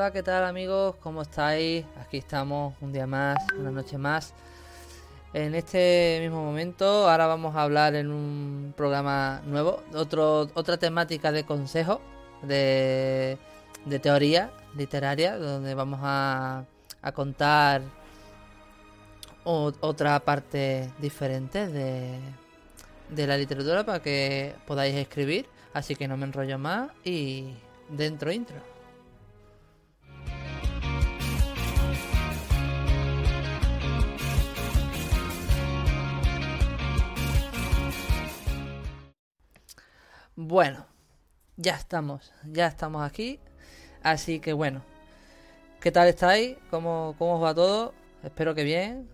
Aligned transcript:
Hola, 0.00 0.12
¿qué 0.12 0.22
tal 0.22 0.44
amigos? 0.44 0.96
¿Cómo 1.02 1.20
estáis? 1.20 1.84
Aquí 2.00 2.16
estamos 2.16 2.72
un 2.80 2.90
día 2.90 3.06
más, 3.06 3.36
una 3.58 3.70
noche 3.70 3.98
más. 3.98 4.32
En 5.34 5.54
este 5.54 6.20
mismo 6.22 6.42
momento, 6.42 7.06
ahora 7.06 7.26
vamos 7.26 7.54
a 7.54 7.64
hablar 7.64 7.94
en 7.94 8.10
un 8.10 8.72
programa 8.74 9.42
nuevo, 9.44 9.82
otro, 9.92 10.48
otra 10.54 10.78
temática 10.78 11.32
de 11.32 11.44
consejo, 11.44 12.00
de, 12.40 13.36
de 13.84 13.98
teoría 13.98 14.50
literaria, 14.74 15.36
donde 15.36 15.74
vamos 15.74 16.00
a, 16.02 16.64
a 17.02 17.12
contar 17.12 17.82
otra 19.44 20.18
parte 20.20 20.90
diferente 20.98 21.66
de, 21.66 22.18
de 23.10 23.26
la 23.26 23.36
literatura 23.36 23.84
para 23.84 24.00
que 24.00 24.54
podáis 24.66 24.94
escribir. 24.94 25.46
Así 25.74 25.94
que 25.94 26.08
no 26.08 26.16
me 26.16 26.24
enrollo 26.24 26.58
más 26.58 26.88
y 27.04 27.52
dentro 27.90 28.32
intro. 28.32 28.69
Bueno, 40.42 40.86
ya 41.58 41.74
estamos, 41.74 42.32
ya 42.50 42.66
estamos 42.66 43.02
aquí. 43.02 43.40
Así 44.02 44.40
que 44.40 44.54
bueno, 44.54 44.82
¿qué 45.80 45.92
tal 45.92 46.08
estáis? 46.08 46.56
¿Cómo, 46.70 47.14
cómo 47.18 47.34
os 47.34 47.42
va 47.42 47.54
todo? 47.54 47.92
Espero 48.24 48.54
que 48.54 48.64
bien. 48.64 49.06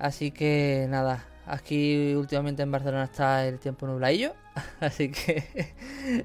Así 0.00 0.32
que 0.32 0.86
nada, 0.90 1.24
aquí 1.46 2.14
últimamente 2.16 2.64
en 2.64 2.72
Barcelona 2.72 3.04
está 3.04 3.46
el 3.46 3.60
tiempo 3.60 3.86
nubladillo. 3.86 4.34
Así 4.80 5.12
que 5.12 5.74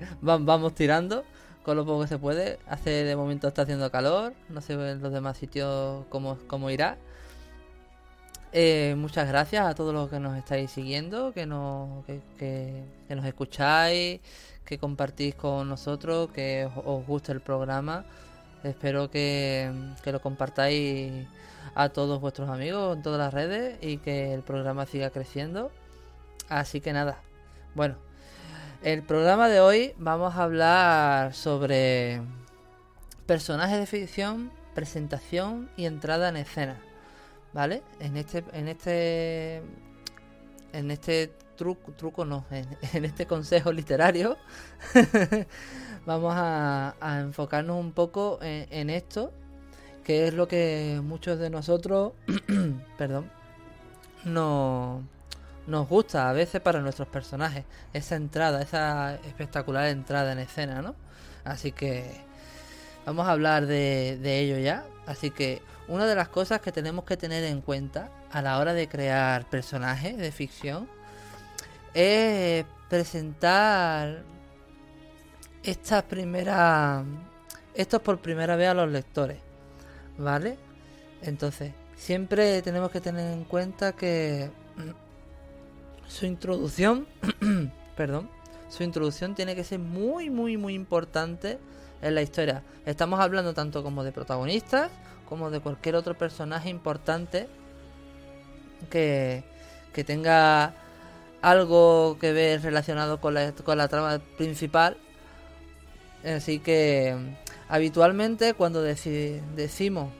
vamos 0.21 0.73
tirando 0.73 1.25
con 1.63 1.77
lo 1.77 1.85
poco 1.85 2.01
que 2.01 2.07
se 2.07 2.17
puede. 2.17 2.57
Hace 2.65 2.89
de 2.89 3.15
momento 3.15 3.47
está 3.47 3.61
haciendo 3.61 3.91
calor. 3.91 4.33
No 4.49 4.61
sé 4.61 4.73
en 4.73 4.99
los 4.99 5.13
demás 5.13 5.37
sitios 5.37 6.07
cómo, 6.09 6.39
cómo 6.47 6.71
irá. 6.71 6.97
Eh, 8.51 8.95
muchas 8.97 9.27
gracias 9.27 9.63
a 9.65 9.75
todos 9.75 9.93
los 9.93 10.09
que 10.09 10.19
nos 10.19 10.35
estáis 10.35 10.71
siguiendo, 10.71 11.31
que 11.33 11.45
nos, 11.45 12.03
que, 12.39 12.83
nos 13.07 13.25
escucháis, 13.25 14.21
que 14.65 14.79
compartís 14.79 15.35
con 15.35 15.69
nosotros, 15.69 16.29
que 16.31 16.67
os, 16.83 17.05
guste 17.05 17.31
el 17.31 17.41
programa. 17.41 18.05
Espero 18.63 19.11
que, 19.11 19.71
que, 20.03 20.11
lo 20.11 20.19
compartáis 20.19 21.27
a 21.75 21.89
todos 21.89 22.19
vuestros 22.19 22.49
amigos 22.49 22.97
en 22.97 23.03
todas 23.03 23.19
las 23.19 23.33
redes 23.33 23.77
y 23.81 23.97
que 23.97 24.33
el 24.33 24.41
programa 24.41 24.87
siga 24.87 25.11
creciendo. 25.11 25.71
Así 26.49 26.81
que 26.81 26.91
nada, 26.91 27.19
bueno, 27.75 27.97
el 28.81 29.03
programa 29.03 29.47
de 29.47 29.59
hoy 29.59 29.93
vamos 29.97 30.35
a 30.35 30.43
hablar 30.43 31.35
sobre 31.35 32.21
personajes 33.27 33.77
de 33.77 33.85
ficción, 33.85 34.51
presentación 34.73 35.69
y 35.77 35.85
entrada 35.85 36.29
en 36.29 36.37
escena. 36.37 36.88
¿Vale? 37.53 37.83
En 37.99 38.15
este, 38.17 38.43
en 38.53 38.67
este, 38.67 39.61
en 40.73 40.91
este 40.91 41.31
truco, 41.55 41.91
truco 41.93 42.25
no, 42.25 42.45
en, 42.51 43.05
este 43.05 43.25
consejo 43.25 43.71
literario, 43.71 44.37
vamos 46.05 46.33
a, 46.35 46.93
enfocarnos 47.19 47.77
un 47.77 47.91
poco 47.91 48.39
en, 48.41 48.89
esto, 48.89 49.31
que 50.03 50.27
es 50.27 50.33
lo 50.33 50.47
que 50.47 51.01
muchos 51.03 51.39
de 51.39 51.49
nosotros, 51.49 52.13
perdón, 52.97 53.29
no, 54.23 55.03
nos 55.67 55.89
gusta 55.89 56.29
a 56.29 56.33
veces 56.33 56.61
para 56.61 56.81
nuestros 56.81 57.07
personajes, 57.07 57.65
esa 57.93 58.15
entrada, 58.15 58.61
esa 58.61 59.15
espectacular 59.15 59.87
entrada 59.87 60.31
en 60.31 60.39
escena, 60.39 60.81
¿no? 60.81 60.95
Así 61.43 61.71
que 61.71 62.21
vamos 63.05 63.27
a 63.27 63.31
hablar 63.31 63.65
de, 63.65 64.17
de 64.21 64.39
ello 64.39 64.57
ya. 64.59 64.85
Así 65.05 65.31
que 65.31 65.61
una 65.89 66.05
de 66.05 66.15
las 66.15 66.29
cosas 66.29 66.61
que 66.61 66.71
tenemos 66.71 67.03
que 67.03 67.17
tener 67.17 67.43
en 67.43 67.61
cuenta 67.61 68.09
a 68.31 68.41
la 68.41 68.59
hora 68.59 68.73
de 68.73 68.87
crear 68.87 69.49
personajes 69.49 70.17
de 70.17 70.31
ficción 70.31 70.87
es 71.93 72.65
presentar 72.89 74.23
estas 75.63 76.03
primeras 76.03 77.03
esto 77.73 78.01
por 78.01 78.19
primera 78.19 78.55
vez 78.55 78.69
a 78.69 78.73
los 78.73 78.89
lectores 78.89 79.39
vale 80.17 80.57
entonces 81.21 81.73
siempre 81.95 82.61
tenemos 82.61 82.91
que 82.91 83.01
tener 83.01 83.33
en 83.33 83.43
cuenta 83.43 83.93
que 83.93 84.49
su 86.07 86.25
introducción 86.25 87.07
perdón 87.97 88.29
su 88.69 88.83
introducción 88.83 89.35
tiene 89.35 89.55
que 89.55 89.63
ser 89.63 89.79
muy 89.79 90.29
muy 90.29 90.55
muy 90.55 90.75
importante 90.75 91.59
en 92.01 92.15
la 92.15 92.21
historia. 92.21 92.63
Estamos 92.85 93.19
hablando 93.19 93.53
tanto 93.53 93.83
como 93.83 94.03
de 94.03 94.11
protagonistas 94.11 94.91
como 95.29 95.51
de 95.51 95.59
cualquier 95.59 95.95
otro 95.95 96.17
personaje 96.17 96.69
importante 96.69 97.47
que, 98.89 99.43
que 99.93 100.03
tenga 100.03 100.73
algo 101.41 102.17
que 102.19 102.33
ver 102.33 102.63
relacionado 102.63 103.21
con 103.21 103.35
la, 103.35 103.51
con 103.53 103.77
la 103.77 103.87
trama 103.87 104.19
principal. 104.37 104.97
Así 106.25 106.59
que 106.59 107.15
habitualmente 107.69 108.55
cuando 108.55 108.81
decimos 108.81 110.11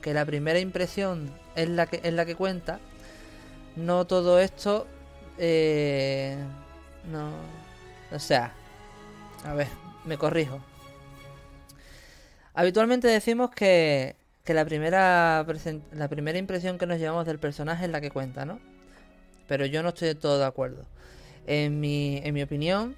que 0.00 0.14
la 0.14 0.24
primera 0.24 0.60
impresión 0.60 1.30
es 1.56 1.68
la 1.68 1.86
que, 1.86 2.00
es 2.02 2.12
la 2.14 2.24
que 2.24 2.36
cuenta, 2.36 2.78
no 3.76 4.06
todo 4.06 4.38
esto... 4.38 4.86
Eh, 5.38 6.36
no... 7.10 7.30
O 8.14 8.18
sea, 8.18 8.52
a 9.44 9.54
ver, 9.54 9.68
me 10.04 10.18
corrijo. 10.18 10.60
Habitualmente 12.54 13.08
decimos 13.08 13.50
que 13.50 14.16
que 14.44 14.54
la 14.54 14.64
primera, 14.64 15.46
la 15.92 16.08
primera 16.08 16.38
impresión 16.38 16.78
que 16.78 16.86
nos 16.86 16.98
llevamos 16.98 17.26
del 17.26 17.38
personaje 17.38 17.84
es 17.84 17.90
la 17.90 18.00
que 18.00 18.10
cuenta, 18.10 18.44
¿no? 18.44 18.58
Pero 19.46 19.66
yo 19.66 19.82
no 19.82 19.90
estoy 19.90 20.08
de 20.08 20.14
todo 20.14 20.38
de 20.38 20.44
acuerdo. 20.44 20.86
En 21.46 21.80
mi, 21.80 22.20
en 22.24 22.34
mi 22.34 22.42
opinión, 22.42 22.96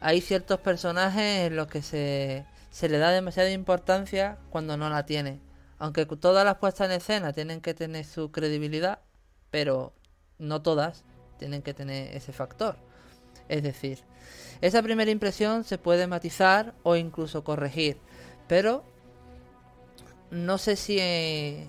hay 0.00 0.20
ciertos 0.20 0.60
personajes 0.60 1.46
en 1.46 1.56
los 1.56 1.66
que 1.68 1.82
se, 1.82 2.44
se 2.70 2.88
le 2.88 2.98
da 2.98 3.10
demasiada 3.10 3.50
importancia 3.50 4.38
cuando 4.50 4.76
no 4.76 4.88
la 4.88 5.06
tiene. 5.06 5.40
Aunque 5.78 6.06
todas 6.06 6.44
las 6.44 6.56
puestas 6.56 6.88
en 6.90 6.96
escena 6.96 7.32
tienen 7.32 7.60
que 7.60 7.74
tener 7.74 8.04
su 8.04 8.30
credibilidad, 8.30 9.00
pero 9.50 9.92
no 10.38 10.62
todas 10.62 11.04
tienen 11.38 11.62
que 11.62 11.74
tener 11.74 12.16
ese 12.16 12.32
factor. 12.32 12.76
Es 13.48 13.62
decir, 13.62 14.00
esa 14.60 14.82
primera 14.82 15.10
impresión 15.10 15.64
se 15.64 15.78
puede 15.78 16.06
matizar 16.06 16.74
o 16.82 16.96
incluso 16.96 17.44
corregir, 17.44 17.98
pero 18.46 18.84
no 20.30 20.58
sé 20.58 20.76
si, 20.76 20.98
eh, 20.98 21.66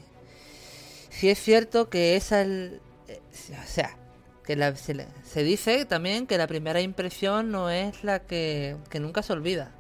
si 1.10 1.30
es 1.30 1.40
cierto 1.40 1.90
que 1.90 2.16
esa 2.16 2.42
el, 2.42 2.82
eh, 3.08 3.20
o 3.52 3.68
sea, 3.68 3.98
que 4.44 4.56
la, 4.56 4.76
se, 4.76 5.44
dice 5.44 5.86
también 5.86 6.28
que 6.28 6.38
la 6.38 6.48
primera 6.48 6.82
impresión 6.82 7.52
no 7.52 7.70
es 7.70 8.04
la 8.04 8.20
que, 8.20 8.78
que 8.90 9.00
nunca 9.00 9.24
se 9.24 9.34
olvida. 9.34 9.72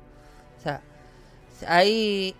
O 0.59 0.61
sea, 0.61 0.81
hay 1.67 2.35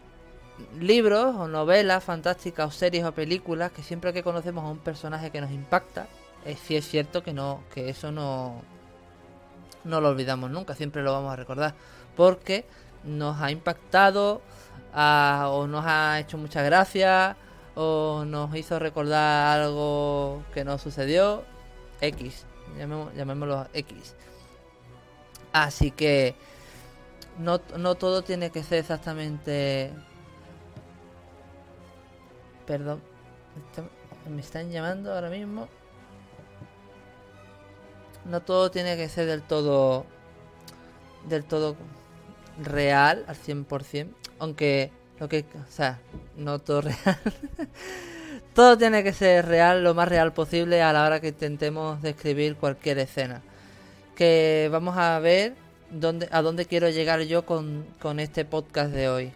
libros 0.80 1.36
o 1.36 1.48
novelas 1.48 2.04
fantásticas 2.04 2.68
o 2.68 2.71
series 2.71 3.06
o 3.06 3.13
películas 3.13 3.71
que 3.71 3.83
siempre 3.83 4.13
que 4.13 4.24
conocemos 4.24 4.63
a 4.63 4.69
un 4.69 4.80
personaje 4.80 5.31
que 5.31 5.42
nos 5.42 5.51
impacta, 5.51 6.07
es, 6.45 6.60
sí 6.60 6.75
es 6.75 6.88
cierto 6.88 7.24
que 7.24 7.33
no 7.33 7.63
que 7.74 7.89
eso 7.89 8.12
no 8.12 8.62
no 9.83 10.01
lo 10.01 10.10
olvidamos 10.10 10.51
nunca, 10.51 10.75
siempre 10.75 11.01
lo 11.01 11.12
vamos 11.12 11.33
a 11.33 11.36
recordar, 11.36 11.74
porque 12.15 12.65
nos 13.04 13.42
ha 13.42 13.51
impactado 13.51 14.42
o 14.94 15.68
nos 15.68 15.85
ha 15.85 16.19
hecho 16.19 16.38
mucha 16.38 16.62
gracia 16.62 17.38
o 17.75 18.23
nos 18.25 18.53
hizo 18.56 18.79
recordar 18.79 19.62
algo 19.62 20.44
que 20.53 20.63
no 20.63 20.77
sucedió. 20.77 21.44
X, 22.01 22.45
llamémoslo 22.77 23.68
X. 23.73 24.15
Así 25.53 25.91
que 25.91 26.35
no, 27.38 27.62
no 27.77 27.95
todo 27.95 28.23
tiene 28.23 28.50
que 28.51 28.63
ser 28.63 28.79
exactamente... 28.79 29.91
Perdón, 32.65 33.01
me 34.29 34.41
están 34.41 34.71
llamando 34.71 35.13
ahora 35.13 35.29
mismo. 35.29 35.67
No 38.25 38.41
todo 38.41 38.71
tiene 38.71 38.97
que 38.97 39.09
ser 39.09 39.25
del 39.27 39.41
todo... 39.41 40.06
Del 41.27 41.44
todo 41.45 41.75
real 42.62 43.25
al 43.27 43.35
100%. 43.35 44.20
Aunque 44.41 44.89
lo 45.19 45.29
que, 45.29 45.45
o 45.53 45.71
sea, 45.71 45.99
no 46.35 46.57
todo 46.57 46.81
real. 46.81 46.97
todo 48.55 48.75
tiene 48.75 49.03
que 49.03 49.13
ser 49.13 49.45
real, 49.45 49.83
lo 49.83 49.93
más 49.93 50.09
real 50.09 50.33
posible 50.33 50.81
a 50.81 50.91
la 50.91 51.05
hora 51.05 51.19
que 51.19 51.27
intentemos 51.27 52.01
describir 52.01 52.55
cualquier 52.55 52.97
escena. 52.97 53.43
Que 54.15 54.67
vamos 54.71 54.97
a 54.97 55.19
ver 55.19 55.53
dónde, 55.91 56.27
a 56.31 56.41
dónde 56.41 56.65
quiero 56.65 56.89
llegar 56.89 57.21
yo 57.21 57.45
con, 57.45 57.85
con 58.01 58.19
este 58.19 58.43
podcast 58.43 58.91
de 58.91 59.09
hoy. 59.09 59.31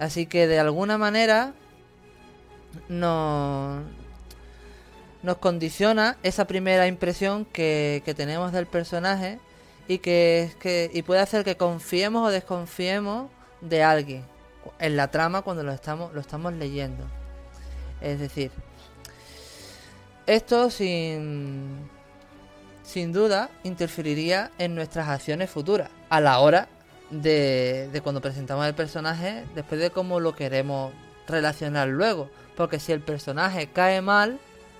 Así 0.00 0.26
que 0.26 0.48
de 0.48 0.58
alguna 0.58 0.98
manera 0.98 1.54
nos, 2.88 3.84
nos 5.22 5.36
condiciona 5.38 6.16
esa 6.24 6.48
primera 6.48 6.88
impresión 6.88 7.44
que, 7.44 8.02
que 8.04 8.14
tenemos 8.14 8.50
del 8.50 8.66
personaje 8.66 9.38
y 9.86 9.98
que, 9.98 10.50
que 10.58 10.90
y 10.92 11.02
puede 11.02 11.20
hacer 11.20 11.44
que 11.44 11.56
confiemos 11.56 12.26
o 12.26 12.32
desconfiemos 12.32 13.30
de 13.62 13.82
alguien. 13.82 14.24
en 14.78 14.96
la 14.96 15.08
trama 15.10 15.42
cuando 15.42 15.62
lo 15.62 15.72
estamos, 15.72 16.12
lo 16.12 16.20
estamos 16.20 16.52
leyendo. 16.52 17.04
Es 18.00 18.20
decir, 18.20 18.50
esto 20.26 20.70
sin, 20.70 21.88
sin 22.82 23.12
duda 23.12 23.50
interferiría 23.64 24.50
en 24.58 24.74
nuestras 24.74 25.08
acciones 25.08 25.50
futuras 25.50 25.88
a 26.10 26.20
la 26.20 26.38
hora 26.38 26.68
de, 27.10 27.88
de 27.92 28.00
cuando 28.02 28.20
presentamos 28.20 28.66
el 28.66 28.74
personaje, 28.74 29.44
después 29.54 29.80
de 29.80 29.90
cómo 29.90 30.20
lo 30.20 30.34
queremos 30.34 30.92
relacionar 31.26 31.88
luego. 31.88 32.30
Porque 32.56 32.78
si 32.78 32.92
el 32.92 33.00
personaje 33.00 33.68
cae 33.68 34.00
mal 34.00 34.38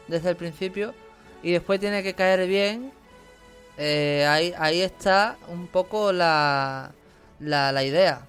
desde 0.08 0.31
el 0.31 0.37
principio 0.37 0.94
y 1.43 1.52
después 1.52 1.81
tiene 1.81 2.02
que 2.02 2.14
caer 2.14 2.46
bien, 2.46 2.93
eh, 3.79 4.26
ahí, 4.29 4.55
ahí 4.58 4.82
está 4.82 5.37
un 5.49 5.67
poco 5.67 6.12
la, 6.12 6.93
la, 7.40 7.84
idea. 7.84 8.26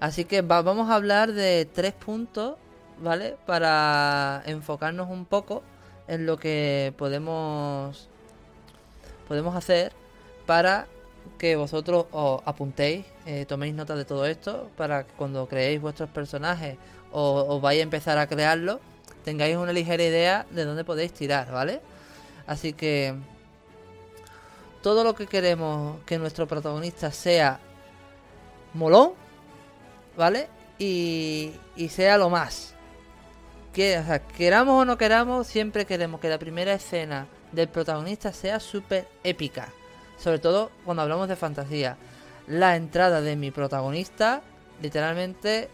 Así 0.00 0.24
que 0.24 0.42
vamos 0.42 0.90
a 0.90 0.94
hablar 0.94 1.32
de 1.32 1.66
tres 1.72 1.92
puntos, 1.92 2.56
¿vale? 3.00 3.36
Para 3.46 4.42
enfocarnos 4.46 5.08
un 5.08 5.24
poco 5.24 5.62
en 6.08 6.26
lo 6.26 6.38
que 6.38 6.94
podemos 6.96 8.08
podemos 9.28 9.56
hacer 9.56 9.92
para 10.46 10.86
que 11.38 11.56
vosotros 11.56 12.06
os 12.12 12.40
apuntéis, 12.46 13.04
eh, 13.26 13.44
toméis 13.46 13.74
nota 13.74 13.96
de 13.96 14.04
todo 14.04 14.26
esto, 14.26 14.70
para 14.76 15.04
que 15.04 15.12
cuando 15.14 15.48
creéis 15.48 15.80
vuestros 15.80 16.08
personajes 16.10 16.78
o 17.10 17.44
os 17.48 17.60
vais 17.60 17.80
a 17.80 17.82
empezar 17.82 18.16
a 18.18 18.26
crearlo, 18.26 18.80
tengáis 19.24 19.56
una 19.56 19.72
ligera 19.72 20.04
idea 20.04 20.46
de 20.50 20.64
dónde 20.64 20.84
podéis 20.84 21.12
tirar, 21.12 21.50
¿vale? 21.50 21.80
Así 22.46 22.72
que 22.72 23.14
todo 24.82 25.02
lo 25.02 25.14
que 25.14 25.26
queremos 25.26 25.98
que 26.06 26.16
nuestro 26.18 26.46
protagonista 26.46 27.10
sea 27.10 27.58
molón, 28.72 29.12
¿vale? 30.16 30.48
Y, 30.78 31.52
y 31.76 31.88
sea 31.88 32.18
lo 32.18 32.30
más. 32.30 32.74
Que, 33.72 34.02
queramos 34.36 34.82
o 34.82 34.84
no 34.84 34.96
queramos, 34.96 35.46
siempre 35.46 35.84
queremos 35.84 36.20
que 36.20 36.28
la 36.28 36.38
primera 36.38 36.72
escena 36.72 37.26
del 37.52 37.68
protagonista 37.68 38.32
sea 38.32 38.60
súper 38.60 39.06
épica. 39.22 39.68
Sobre 40.18 40.38
todo 40.38 40.70
cuando 40.84 41.02
hablamos 41.02 41.28
de 41.28 41.36
fantasía. 41.36 41.96
La 42.46 42.76
entrada 42.76 43.20
de 43.20 43.36
mi 43.36 43.50
protagonista, 43.50 44.40
literalmente, 44.80 45.68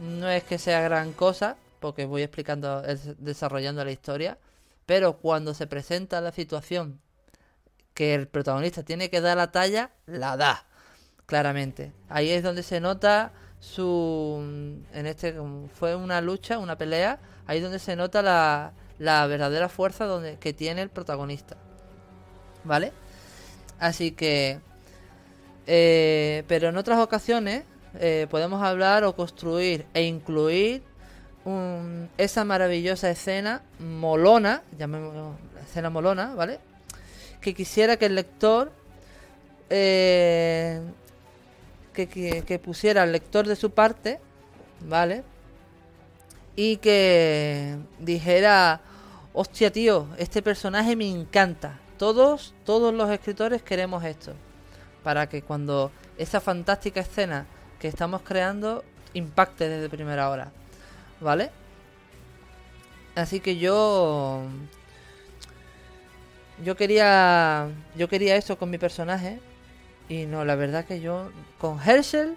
no 0.00 0.28
es 0.28 0.42
que 0.44 0.58
sea 0.58 0.80
gran 0.80 1.12
cosa, 1.12 1.56
porque 1.78 2.06
voy 2.06 2.22
explicando, 2.22 2.82
desarrollando 3.18 3.84
la 3.84 3.92
historia. 3.92 4.38
Pero 4.86 5.18
cuando 5.18 5.54
se 5.54 5.66
presenta 5.66 6.20
la 6.20 6.32
situación 6.32 7.00
que 7.94 8.14
el 8.14 8.28
protagonista 8.28 8.82
tiene 8.82 9.10
que 9.10 9.20
dar 9.20 9.36
la 9.36 9.52
talla, 9.52 9.90
la 10.06 10.36
da. 10.36 10.64
Claramente. 11.26 11.92
Ahí 12.08 12.30
es 12.30 12.42
donde 12.42 12.62
se 12.62 12.80
nota 12.80 13.32
su. 13.60 14.38
En 14.92 15.06
este. 15.06 15.36
Fue 15.78 15.94
una 15.94 16.20
lucha, 16.20 16.58
una 16.58 16.76
pelea. 16.76 17.20
Ahí 17.46 17.60
donde 17.60 17.78
se 17.78 17.94
nota 17.94 18.22
la, 18.22 18.72
la 18.98 19.26
verdadera 19.26 19.68
fuerza 19.68 20.06
donde, 20.06 20.38
que 20.38 20.52
tiene 20.52 20.82
el 20.82 20.90
protagonista. 20.90 21.56
¿Vale? 22.64 22.92
Así 23.78 24.12
que... 24.12 24.60
Eh, 25.66 26.42
pero 26.48 26.68
en 26.68 26.76
otras 26.76 26.98
ocasiones 26.98 27.64
eh, 28.00 28.26
podemos 28.30 28.62
hablar 28.62 29.04
o 29.04 29.14
construir 29.14 29.86
e 29.94 30.02
incluir 30.02 30.82
esa 32.18 32.44
maravillosa 32.44 33.10
escena 33.10 33.62
molona, 33.78 34.62
llamemos 34.78 35.36
escena 35.64 35.90
molona, 35.90 36.34
¿vale? 36.34 36.60
Que 37.40 37.54
quisiera 37.54 37.96
que 37.96 38.06
el 38.06 38.14
lector 38.14 38.72
eh, 39.70 40.80
que, 41.92 42.60
pusiera 42.62 43.02
al 43.02 43.12
lector 43.12 43.46
de 43.46 43.56
su 43.56 43.70
parte, 43.70 44.20
¿vale? 44.86 45.22
Y 46.56 46.76
que 46.78 47.76
dijera, 47.98 48.80
hostia 49.32 49.70
tío, 49.70 50.08
este 50.18 50.42
personaje 50.42 50.96
me 50.96 51.08
encanta, 51.08 51.78
todos, 51.98 52.54
todos 52.64 52.92
los 52.94 53.10
escritores 53.10 53.62
queremos 53.62 54.04
esto. 54.04 54.32
Para 55.02 55.28
que 55.28 55.42
cuando 55.42 55.90
esa 56.18 56.40
fantástica 56.40 57.00
escena 57.00 57.46
que 57.78 57.88
estamos 57.88 58.20
creando 58.22 58.84
impacte 59.14 59.68
desde 59.68 59.88
primera 59.88 60.28
hora. 60.30 60.52
¿Vale? 61.20 61.50
Así 63.14 63.40
que 63.40 63.56
yo. 63.56 64.42
Yo 66.64 66.76
quería. 66.76 67.68
Yo 67.96 68.08
quería 68.08 68.36
eso 68.36 68.58
con 68.58 68.70
mi 68.70 68.78
personaje. 68.78 69.40
Y 70.10 70.26
no, 70.26 70.44
la 70.44 70.56
verdad 70.56 70.84
que 70.84 71.00
yo. 71.00 71.30
Con 71.58 71.80
Herschel. 71.80 72.36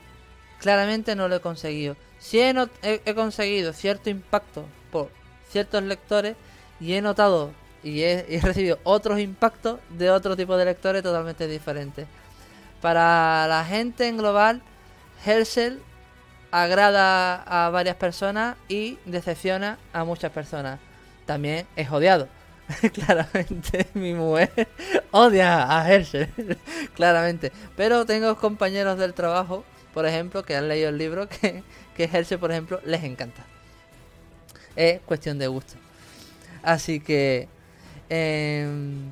Claramente 0.60 1.18
no 1.18 1.28
lo 1.28 1.36
he 1.36 1.42
conseguido. 1.42 1.98
Sí 2.20 2.40
he, 2.40 2.56
he 2.82 3.16
conseguido 3.16 3.74
cierto 3.74 4.10
impacto 4.10 4.64
por 4.90 5.10
ciertos 5.50 5.84
lectores. 5.84 6.38
Y 6.80 6.94
he 6.94 7.02
notado 7.02 7.52
y 7.84 8.02
he, 8.04 8.40
recibido 8.42 8.80
otros 8.84 9.20
impactos 9.20 9.80
de 9.90 10.10
otro 10.10 10.36
tipo 10.36 10.56
de 10.56 10.66
lectores 10.66 11.04
totalmente 11.04 11.48
diferentes. 11.48 12.08
Para 12.82 13.46
la 13.48 13.66
gente 13.66 14.08
en 14.08 14.18
global, 14.18 14.62
Herschel 15.26 15.82
agrada 16.52 17.44
a 17.44 17.70
varias 17.70 17.96
personas 17.96 18.56
y 18.68 18.98
decepciona 19.06 19.78
a 19.92 20.04
muchas 20.04 20.32
personas. 20.32 20.80
También 21.26 21.68
es 21.76 21.92
odiado. 21.92 22.28
claramente 22.94 23.88
mi 23.94 24.14
mujer 24.14 24.68
odia 25.12 25.78
a 25.78 25.92
Herschel. 25.92 26.30
claramente. 26.96 27.52
Pero 27.76 28.06
tengo 28.06 28.36
compañeros 28.38 28.98
del 28.98 29.14
trabajo, 29.14 29.64
por 29.94 30.06
ejemplo, 30.06 30.44
que 30.44 30.56
han 30.56 30.68
leído 30.68 30.90
el 30.90 30.98
libro 30.98 31.28
que, 31.28 31.64
que 31.96 32.04
Herschel, 32.06 32.40
por 32.40 32.52
ejemplo, 32.52 32.80
les 32.86 33.04
encanta. 33.04 33.46
Es 34.76 35.02
cuestión 35.02 35.38
de 35.40 35.48
gusto. 35.48 35.76
Así 36.64 37.00
que 37.00 37.48
Em, 38.16 39.10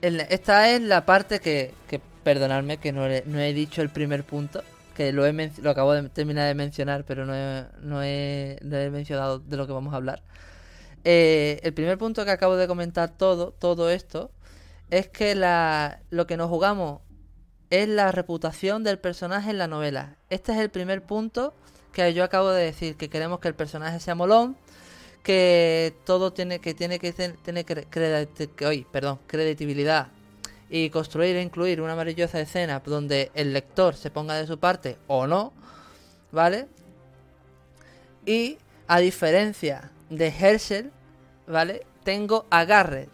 esta 0.00 0.70
es 0.70 0.80
la 0.80 1.04
parte 1.04 1.40
que, 1.40 1.74
que 1.88 2.00
perdonadme 2.22 2.76
que 2.76 2.92
no, 2.92 3.06
he 3.06 3.52
dicho 3.52 3.82
el 3.82 3.90
primer 3.90 4.22
punto, 4.22 4.62
que 4.94 5.12
lo, 5.12 5.26
he 5.26 5.50
lo 5.60 5.70
acabo 5.70 5.92
de 5.92 6.08
terminar 6.08 6.46
de 6.46 6.54
mencionar, 6.54 7.04
pero 7.04 7.26
no 7.26 7.34
he, 7.34 7.66
no 7.82 8.02
he, 8.02 8.90
mencionado 8.90 9.40
de 9.40 9.56
lo 9.56 9.66
que 9.66 9.72
vamos 9.72 9.92
a 9.92 9.96
hablar. 9.96 10.22
Eh, 11.08 11.60
el 11.62 11.72
primer 11.72 11.98
punto 11.98 12.24
que 12.24 12.32
acabo 12.32 12.56
de 12.56 12.66
comentar 12.66 13.16
todo, 13.16 13.52
todo 13.52 13.90
esto, 13.90 14.32
es 14.90 15.06
que 15.08 15.36
la, 15.36 16.00
lo 16.10 16.26
que 16.26 16.36
nos 16.36 16.48
jugamos 16.48 17.00
es 17.70 17.88
la 17.88 18.10
reputación 18.10 18.82
del 18.82 18.98
personaje 18.98 19.50
en 19.50 19.58
la 19.58 19.68
novela. 19.68 20.16
Este 20.30 20.50
es 20.50 20.58
el 20.58 20.68
primer 20.68 21.02
punto 21.04 21.54
que 21.92 22.12
yo 22.12 22.24
acabo 22.24 22.50
de 22.50 22.64
decir, 22.64 22.96
que 22.96 23.08
queremos 23.08 23.38
que 23.38 23.46
el 23.46 23.54
personaje 23.54 24.00
sea 24.00 24.16
molón, 24.16 24.56
que 25.22 25.94
todo 26.04 26.32
tiene 26.32 26.58
que 26.58 26.74
tiene 26.74 26.98
que 26.98 27.14
perdón, 28.90 29.20
credibilidad 29.28 30.08
y 30.68 30.90
construir 30.90 31.36
e 31.36 31.42
incluir 31.42 31.80
una 31.80 31.94
maravillosa 31.94 32.40
escena 32.40 32.82
donde 32.84 33.30
el 33.34 33.52
lector 33.52 33.94
se 33.94 34.10
ponga 34.10 34.34
de 34.34 34.48
su 34.48 34.58
parte 34.58 34.98
o 35.06 35.28
no, 35.28 35.52
¿vale? 36.32 36.66
Y 38.26 38.58
a 38.88 38.98
diferencia 38.98 39.92
de 40.10 40.28
Herschel, 40.28 40.92
¿vale? 41.46 41.86
Tengo 42.04 42.46
a 42.50 42.64
Garrett, 42.64 43.10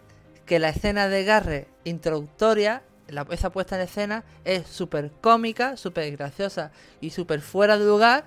que 0.46 0.58
la 0.58 0.70
escena 0.70 1.08
de 1.08 1.24
Garrett 1.24 1.68
introductoria, 1.84 2.82
la, 3.08 3.26
esa 3.30 3.50
puesta 3.50 3.76
en 3.76 3.82
escena 3.82 4.24
es 4.44 4.66
súper 4.66 5.10
cómica, 5.20 5.76
súper 5.76 6.10
graciosa 6.16 6.72
y 7.00 7.10
súper 7.10 7.40
fuera 7.40 7.78
de 7.78 7.84
lugar 7.84 8.24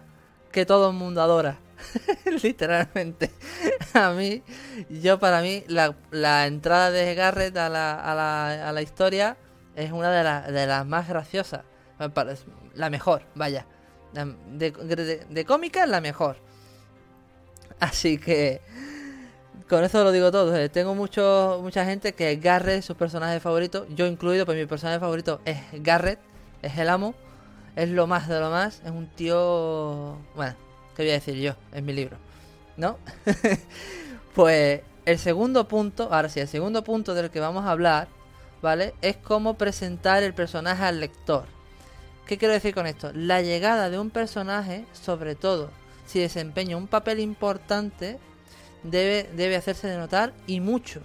que 0.52 0.66
todo 0.66 0.90
el 0.90 0.96
mundo 0.96 1.22
adora. 1.22 1.60
Literalmente. 2.44 3.32
A 3.94 4.12
mí, 4.12 4.44
yo 4.90 5.20
para 5.20 5.42
mí, 5.42 5.64
la, 5.68 5.96
la 6.12 6.48
entrada 6.48 6.92
de 6.92 7.14
Garrett 7.16 7.56
a 7.58 7.70
la, 7.70 7.96
a 7.96 8.16
la, 8.16 8.70
a 8.70 8.72
la 8.72 8.82
historia 8.82 9.38
es 9.76 9.92
una 9.92 10.12
de, 10.12 10.52
de 10.52 10.68
las 10.68 10.86
más 10.86 11.08
graciosas. 11.08 11.62
La 12.74 12.90
mejor, 12.90 13.24
vaya. 13.36 13.66
De, 14.14 14.72
de, 15.30 15.46
cómica 15.46 15.84
es 15.84 15.90
la 15.90 16.02
mejor. 16.02 16.38
Así 17.80 18.18
que 18.18 18.62
con 19.70 19.84
eso 19.84 20.04
lo 20.04 20.12
digo 20.12 20.32
todo. 20.32 20.56
Eh, 20.56 20.70
tengo 20.70 20.96
mucho, 20.96 21.60
mucha 21.62 21.86
gente 21.86 22.14
que 22.14 22.36
Garrett 22.38 22.80
es 22.80 22.86
su 22.86 22.96
personaje 22.96 23.40
favorito. 23.40 23.88
Yo 23.90 24.06
incluido, 24.06 24.46
pues 24.46 24.58
mi 24.58 24.66
personaje 24.66 25.00
favorito 25.00 25.42
es 25.46 25.58
Garrett. 25.74 26.20
Es 26.62 26.78
el 26.78 26.90
amo. 26.90 27.16
Es 27.76 27.90
lo 27.90 28.08
más 28.08 28.28
de 28.28 28.40
lo 28.40 28.50
más. 28.50 28.82
Es 28.86 28.92
un 28.92 29.08
tío... 29.08 30.18
Bueno, 30.36 30.56
¿Qué 30.96 31.04
voy 31.04 31.10
a 31.10 31.14
decir 31.14 31.36
yo? 31.36 31.56
en 31.74 31.86
mi 31.86 31.94
libro. 31.94 32.18
¿No? 32.78 32.98
pues 34.36 34.82
el 35.06 35.20
segundo 35.20 35.68
punto, 35.68 36.10
ahora 36.12 36.30
sí, 36.30 36.40
el 36.40 36.48
segundo 36.48 36.84
punto 36.84 37.14
del 37.14 37.30
que 37.30 37.40
vamos 37.40 37.66
a 37.66 37.72
hablar, 37.72 38.08
¿vale? 38.62 38.94
Es 39.02 39.18
cómo 39.18 39.56
presentar 39.56 40.24
el 40.24 40.34
personaje 40.34 40.84
al 40.84 41.00
lector. 41.00 41.46
¿Qué 42.26 42.38
quiero 42.38 42.54
decir 42.54 42.74
con 42.74 42.88
esto? 42.88 43.12
La 43.14 43.42
llegada 43.42 43.90
de 43.90 44.00
un 44.00 44.10
personaje, 44.10 44.86
sobre 44.94 45.36
todo 45.36 45.70
si 46.06 46.20
desempeña 46.20 46.78
un 46.78 46.88
papel 46.88 47.20
importante, 47.20 48.20
debe, 48.84 49.30
debe 49.36 49.56
hacerse 49.56 49.88
de 49.88 49.98
notar 49.98 50.34
y 50.48 50.60
mucho. 50.60 51.02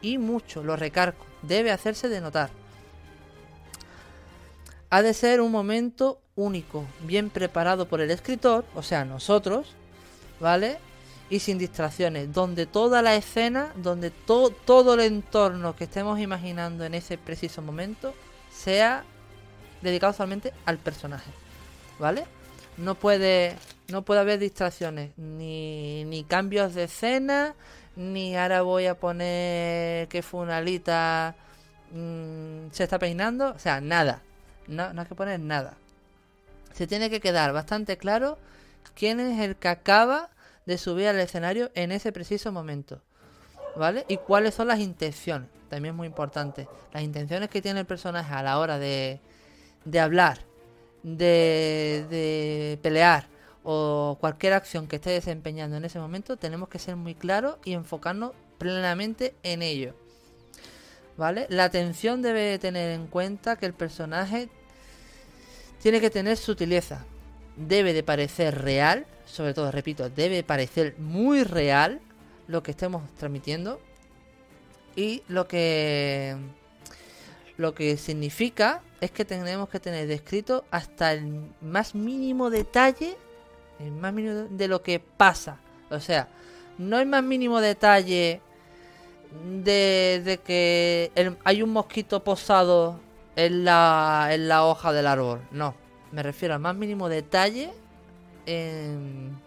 Y 0.00 0.18
mucho, 0.18 0.62
lo 0.62 0.76
recargo. 0.76 1.24
Debe 1.42 1.70
hacerse 1.70 2.08
de 2.08 2.20
notar. 2.20 2.50
Ha 4.90 5.02
de 5.02 5.14
ser 5.14 5.40
un 5.40 5.52
momento 5.52 6.20
único, 6.34 6.84
bien 7.00 7.30
preparado 7.30 7.86
por 7.88 8.00
el 8.00 8.10
escritor, 8.10 8.64
o 8.74 8.82
sea, 8.82 9.04
nosotros, 9.04 9.74
¿vale? 10.40 10.78
Y 11.30 11.38
sin 11.38 11.58
distracciones, 11.58 12.32
donde 12.32 12.66
toda 12.66 13.02
la 13.02 13.14
escena, 13.14 13.72
donde 13.76 14.10
todo 14.10 14.94
el 14.94 15.00
entorno 15.00 15.76
que 15.76 15.84
estemos 15.84 16.20
imaginando 16.20 16.84
en 16.84 16.94
ese 16.94 17.16
preciso 17.16 17.62
momento 17.62 18.14
sea 18.50 19.04
dedicado 19.80 20.12
solamente 20.12 20.52
al 20.66 20.78
personaje, 20.78 21.30
¿vale? 21.98 22.24
No 22.76 22.94
puede, 22.94 23.56
no 23.88 24.02
puede 24.02 24.20
haber 24.20 24.38
distracciones, 24.38 25.16
ni, 25.16 26.04
ni 26.04 26.24
cambios 26.24 26.74
de 26.74 26.84
escena, 26.84 27.54
ni 27.96 28.36
ahora 28.36 28.62
voy 28.62 28.86
a 28.86 28.98
poner 28.98 30.08
que 30.08 30.22
Funalita 30.22 31.34
mmm, 31.90 32.70
se 32.70 32.84
está 32.84 32.98
peinando, 32.98 33.50
o 33.50 33.58
sea, 33.58 33.80
nada, 33.80 34.22
no, 34.66 34.92
no 34.92 35.02
hay 35.02 35.06
que 35.06 35.14
poner 35.14 35.40
nada. 35.40 35.76
Se 36.72 36.86
tiene 36.86 37.10
que 37.10 37.20
quedar 37.20 37.52
bastante 37.52 37.98
claro 37.98 38.38
quién 38.94 39.20
es 39.20 39.40
el 39.40 39.56
que 39.56 39.68
acaba 39.68 40.30
de 40.64 40.78
subir 40.78 41.08
al 41.08 41.20
escenario 41.20 41.70
en 41.74 41.92
ese 41.92 42.12
preciso 42.12 42.52
momento. 42.52 43.00
¿Vale? 43.74 44.04
Y 44.08 44.18
cuáles 44.18 44.54
son 44.54 44.68
las 44.68 44.80
intenciones. 44.80 45.48
También 45.70 45.94
es 45.94 45.96
muy 45.96 46.06
importante. 46.06 46.68
Las 46.92 47.02
intenciones 47.02 47.48
que 47.48 47.62
tiene 47.62 47.80
el 47.80 47.86
personaje 47.86 48.34
a 48.34 48.42
la 48.42 48.58
hora 48.58 48.78
de, 48.78 49.18
de 49.86 50.00
hablar, 50.00 50.40
de, 51.02 52.06
de 52.10 52.78
pelear 52.82 53.31
o 53.64 54.16
cualquier 54.20 54.52
acción 54.54 54.88
que 54.88 54.96
esté 54.96 55.10
desempeñando 55.10 55.76
en 55.76 55.84
ese 55.84 55.98
momento, 55.98 56.36
tenemos 56.36 56.68
que 56.68 56.78
ser 56.78 56.96
muy 56.96 57.14
claros 57.14 57.56
y 57.64 57.72
enfocarnos 57.72 58.32
plenamente 58.58 59.34
en 59.42 59.62
ello. 59.62 59.94
¿Vale? 61.16 61.46
La 61.50 61.64
atención 61.64 62.22
debe 62.22 62.58
tener 62.58 62.90
en 62.92 63.06
cuenta 63.06 63.56
que 63.56 63.66
el 63.66 63.74
personaje 63.74 64.48
tiene 65.80 66.00
que 66.00 66.10
tener 66.10 66.36
sutileza. 66.36 67.04
Debe 67.56 67.92
de 67.92 68.02
parecer 68.02 68.62
real, 68.62 69.06
sobre 69.26 69.52
todo, 69.52 69.70
repito, 69.70 70.08
debe 70.08 70.42
parecer 70.42 70.96
muy 70.98 71.44
real 71.44 72.00
lo 72.48 72.62
que 72.62 72.70
estemos 72.70 73.02
transmitiendo. 73.16 73.80
Y 74.96 75.22
lo 75.28 75.48
que 75.48 76.36
lo 77.56 77.74
que 77.74 77.96
significa 77.96 78.82
es 79.00 79.10
que 79.10 79.24
tenemos 79.24 79.68
que 79.68 79.80
tener 79.80 80.06
descrito 80.06 80.64
hasta 80.70 81.12
el 81.12 81.52
más 81.60 81.94
mínimo 81.94 82.50
detalle, 82.50 83.16
el 83.78 83.92
más 83.92 84.12
mínimo 84.12 84.46
de 84.50 84.68
lo 84.68 84.82
que 84.82 85.00
pasa. 85.00 85.58
O 85.90 86.00
sea, 86.00 86.28
no 86.78 86.96
hay 86.96 87.06
más 87.06 87.22
mínimo 87.22 87.60
detalle 87.60 88.40
de, 89.44 90.40
que 90.44 91.12
hay 91.44 91.62
un 91.62 91.70
mosquito 91.70 92.22
posado 92.22 93.00
en 93.36 93.64
la, 93.64 94.28
en 94.32 94.48
la 94.48 94.64
hoja 94.64 94.92
del 94.92 95.06
árbol. 95.06 95.40
No, 95.50 95.74
me 96.10 96.22
refiero 96.22 96.54
al 96.54 96.60
más 96.60 96.74
mínimo 96.74 97.08
detalle 97.08 97.72
en, 98.46 99.38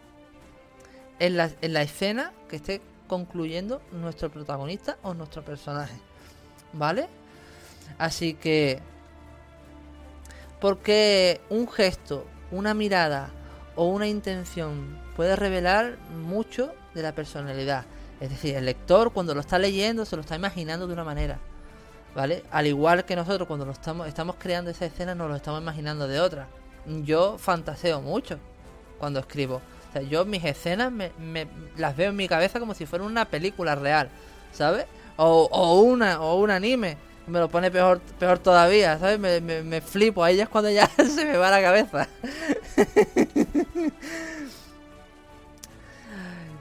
en, 1.20 1.38
la, 1.38 1.52
en 1.62 1.74
la 1.74 1.82
escena 1.82 2.32
que 2.50 2.56
esté 2.58 2.82
concluyendo 3.08 3.82
nuestro 3.92 4.30
protagonista 4.30 4.98
o 5.04 5.14
nuestro 5.14 5.44
personaje. 5.44 5.96
¿Vale? 6.74 7.08
Así 7.98 8.34
que... 8.34 8.80
Porque 10.60 11.42
un 11.50 11.70
gesto, 11.70 12.26
una 12.50 12.74
mirada 12.74 13.30
o 13.76 13.86
una 13.86 14.08
intención 14.08 15.00
puede 15.16 15.36
revelar 15.36 15.98
mucho 16.26 16.74
de 16.94 17.02
la 17.02 17.14
personalidad. 17.14 17.86
Es 18.20 18.30
decir, 18.30 18.56
el 18.56 18.66
lector 18.66 19.12
cuando 19.12 19.34
lo 19.34 19.42
está 19.42 19.60
leyendo 19.60 20.06
se 20.06 20.16
lo 20.16 20.22
está 20.22 20.36
imaginando 20.36 20.88
de 20.88 20.94
una 20.94 21.04
manera. 21.04 21.40
¿vale? 22.16 22.44
Al 22.50 22.66
igual 22.66 23.06
que 23.06 23.16
nosotros 23.16 23.48
cuando 23.48 23.66
lo 23.66 23.74
estamos, 23.74 24.08
estamos 24.08 24.38
creando 24.40 24.72
esa 24.72 24.86
escena 24.86 25.14
nos 25.14 25.30
lo 25.30 25.36
estamos 25.36 25.62
imaginando 25.62 26.08
de 26.08 26.20
otra. 26.20 26.48
Yo 27.04 27.38
fantaseo 27.38 28.02
mucho 28.02 28.40
cuando 28.98 29.20
escribo. 29.20 29.58
O 29.58 29.94
sea, 29.94 30.02
yo 30.02 30.26
mis 30.26 30.44
escenas 30.44 30.92
me, 30.92 31.12
las 31.78 31.96
veo 31.96 32.10
en 32.10 32.16
mi 32.16 32.28
cabeza 32.28 32.60
como 32.60 32.74
si 32.74 32.86
fuera 32.86 33.04
una 33.04 33.26
película 33.26 33.76
real, 33.76 34.10
¿sabes? 34.54 34.86
O, 35.18 35.48
o, 35.52 35.82
una, 35.82 36.22
o 36.22 36.36
un 36.36 36.52
anime. 36.52 36.98
Me 37.28 37.40
lo 37.40 37.50
pone 37.50 37.72
peor, 37.72 38.00
peor 38.20 38.40
todavía, 38.40 39.00
¿sabes? 39.00 39.20
Me, 39.20 39.42
me, 39.42 39.82
flipo. 39.82 40.24
Ahí 40.24 40.40
es 40.40 40.48
cuando 40.48 40.70
ya 40.70 40.88
se 40.98 41.26
me 41.26 41.38
va 41.38 41.50
la 41.50 41.62
cabeza. 41.62 42.08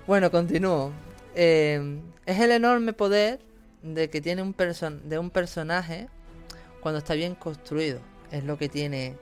bueno, 0.06 0.30
continúo. 0.30 0.92
Eh, 1.34 2.00
es 2.24 2.40
el 2.40 2.52
enorme 2.52 2.92
poder 2.92 3.40
de 3.82 4.08
que 4.08 4.20
tiene 4.20 4.40
un 4.40 4.54
person 4.54 5.08
de 5.08 5.18
un 5.18 5.30
personaje 5.30 6.08
cuando 6.80 6.98
está 6.98 7.14
bien 7.14 7.34
construido. 7.34 8.00
Es 8.30 8.44
lo 8.44 8.56
que 8.56 8.68
tiene 8.68 9.16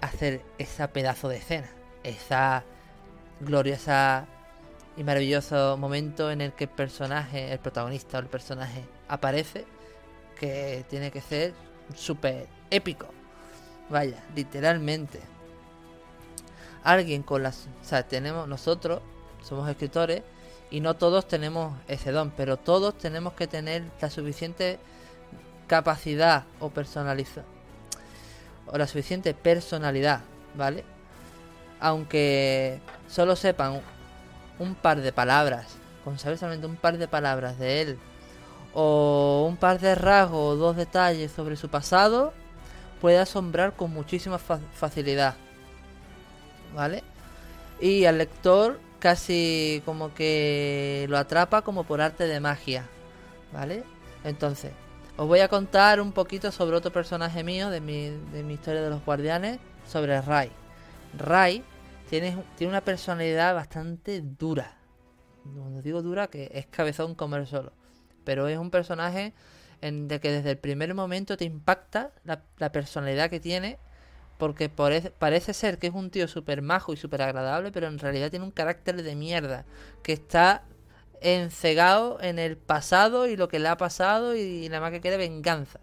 hacer 0.00 0.42
ese 0.58 0.86
pedazo 0.88 1.28
de 1.28 1.38
escena. 1.38 1.68
Esa 2.04 2.64
gloriosa 3.40 4.26
y 4.96 5.04
maravilloso 5.04 5.76
momento 5.76 6.30
en 6.30 6.40
el 6.40 6.52
que 6.52 6.64
el 6.64 6.70
personaje, 6.70 7.52
el 7.52 7.58
protagonista 7.58 8.18
o 8.18 8.20
el 8.20 8.28
personaje 8.28 8.84
aparece, 9.08 9.66
que 10.38 10.84
tiene 10.88 11.10
que 11.10 11.20
ser 11.20 11.54
súper 11.94 12.46
épico. 12.70 13.06
Vaya, 13.88 14.22
literalmente. 14.34 15.20
Alguien 16.84 17.22
con 17.22 17.42
las... 17.42 17.68
O 17.82 17.84
sea, 17.84 18.06
tenemos 18.06 18.46
nosotros, 18.46 19.00
somos 19.42 19.68
escritores, 19.68 20.22
y 20.70 20.80
no 20.80 20.94
todos 20.94 21.26
tenemos 21.28 21.74
ese 21.88 22.12
don, 22.12 22.30
pero 22.30 22.56
todos 22.56 22.98
tenemos 22.98 23.34
que 23.34 23.46
tener 23.46 23.84
la 24.00 24.10
suficiente 24.10 24.78
capacidad 25.66 26.44
o 26.60 26.70
personalidad 26.70 27.44
o 28.66 28.76
la 28.76 28.86
suficiente 28.86 29.32
personalidad, 29.34 30.22
¿vale? 30.56 30.84
Aunque 31.80 32.80
solo 33.08 33.36
sepan 33.36 33.80
un 34.58 34.74
par 34.74 35.00
de 35.00 35.12
palabras, 35.12 35.76
con 36.04 36.18
saber 36.18 36.38
solamente 36.38 36.66
un 36.66 36.76
par 36.76 36.98
de 36.98 37.08
palabras 37.08 37.58
de 37.58 37.82
él 37.82 37.98
o 38.78 39.46
un 39.48 39.56
par 39.56 39.80
de 39.80 39.94
rasgos 39.94 40.52
o 40.52 40.56
dos 40.56 40.76
detalles 40.76 41.32
sobre 41.32 41.56
su 41.56 41.70
pasado, 41.70 42.34
puede 43.00 43.18
asombrar 43.18 43.72
con 43.74 43.90
muchísima 43.90 44.38
facilidad, 44.38 45.34
¿vale? 46.74 47.02
Y 47.80 48.04
al 48.04 48.18
lector 48.18 48.78
casi 48.98 49.82
como 49.86 50.12
que 50.12 51.06
lo 51.08 51.16
atrapa 51.16 51.62
como 51.62 51.84
por 51.84 52.02
arte 52.02 52.26
de 52.26 52.38
magia, 52.38 52.86
¿vale? 53.50 53.82
Entonces, 54.24 54.72
os 55.16 55.26
voy 55.26 55.40
a 55.40 55.48
contar 55.48 55.98
un 55.98 56.12
poquito 56.12 56.52
sobre 56.52 56.76
otro 56.76 56.92
personaje 56.92 57.42
mío 57.42 57.70
de 57.70 57.80
mi, 57.80 58.10
de 58.10 58.52
historia 58.52 58.82
de 58.82 58.90
los 58.90 59.02
guardianes, 59.06 59.58
sobre 59.86 60.20
Rai. 60.20 60.50
Rai 61.16 61.64
tiene, 62.10 62.36
tiene 62.58 62.72
una 62.72 62.82
personalidad 62.82 63.54
bastante 63.54 64.20
dura. 64.20 64.76
Cuando 65.44 65.80
digo 65.80 66.02
dura, 66.02 66.26
que 66.26 66.50
es 66.52 66.66
cabezón 66.66 67.14
comer 67.14 67.46
solo. 67.46 67.72
Pero 68.26 68.48
es 68.48 68.58
un 68.58 68.70
personaje 68.70 69.32
en 69.80 70.08
de 70.08 70.20
que 70.20 70.32
desde 70.32 70.50
el 70.50 70.58
primer 70.58 70.92
momento 70.94 71.36
te 71.36 71.44
impacta 71.44 72.10
la, 72.24 72.72
personalidad 72.72 73.30
que 73.30 73.40
tiene 73.40 73.78
porque 74.36 74.68
parece 74.68 75.54
ser 75.54 75.78
que 75.78 75.86
es 75.86 75.94
un 75.94 76.10
tío 76.10 76.28
súper 76.28 76.60
majo 76.60 76.92
y 76.92 76.96
súper 76.98 77.22
agradable, 77.22 77.72
pero 77.72 77.86
en 77.86 77.98
realidad 77.98 78.30
tiene 78.30 78.44
un 78.44 78.50
carácter 78.50 79.02
de 79.02 79.14
mierda, 79.14 79.64
que 80.02 80.12
está 80.12 80.64
encegado 81.22 82.20
en 82.20 82.38
el 82.38 82.58
pasado 82.58 83.26
y 83.28 83.36
lo 83.36 83.48
que 83.48 83.58
le 83.58 83.68
ha 83.68 83.78
pasado 83.78 84.36
y 84.36 84.68
nada 84.68 84.82
más 84.82 84.90
que 84.90 85.00
quiere 85.00 85.16
venganza. 85.16 85.80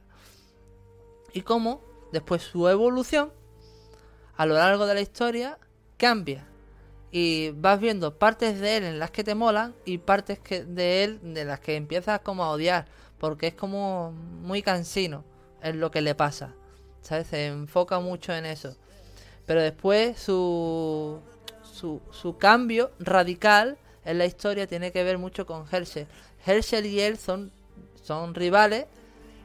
Y 1.34 1.42
cómo 1.42 1.82
después 2.12 2.44
su 2.44 2.68
evolución 2.68 3.34
a 4.36 4.46
lo 4.46 4.54
largo 4.54 4.86
de 4.86 4.94
la 4.94 5.02
historia 5.02 5.58
cambia. 5.98 6.46
Y 7.14 7.52
vas 7.52 7.80
viendo 7.80 8.18
partes 8.18 8.60
de 8.60 8.78
él 8.78 8.84
en 8.84 9.00
las 9.00 9.12
que 9.12 9.24
te 9.24 9.36
molan 9.36 9.74
y 9.86 10.00
partes 10.00 10.40
que, 10.40 10.66
de 10.66 11.06
él 11.06 11.20
de 11.22 11.46
las 11.46 11.62
que 11.62 11.76
empiezas 11.76 12.20
como 12.20 12.44
a 12.44 12.50
odiar. 12.50 12.88
Porque 13.20 13.48
es 13.48 13.54
como 13.54 14.12
muy 14.12 14.62
cansino 14.62 15.24
en 15.62 15.80
lo 15.80 15.92
que 15.92 16.02
le 16.02 16.16
pasa. 16.16 16.54
¿sabes? 17.04 17.28
Se 17.28 17.46
enfoca 17.46 18.00
mucho 18.00 18.34
en 18.34 18.46
eso. 18.46 18.76
Pero 19.46 19.62
después 19.62 20.18
su, 20.20 21.20
su, 21.62 22.02
su 22.12 22.38
cambio 22.38 22.92
radical 23.00 23.78
en 24.06 24.18
la 24.18 24.26
historia 24.26 24.68
tiene 24.68 24.92
que 24.92 25.04
ver 25.04 25.18
mucho 25.18 25.46
con 25.46 25.66
Herschel. 25.72 26.08
Herschel 26.46 26.86
y 26.86 27.02
él 27.02 27.18
son, 27.18 27.52
son 28.02 28.34
rivales, 28.34 28.88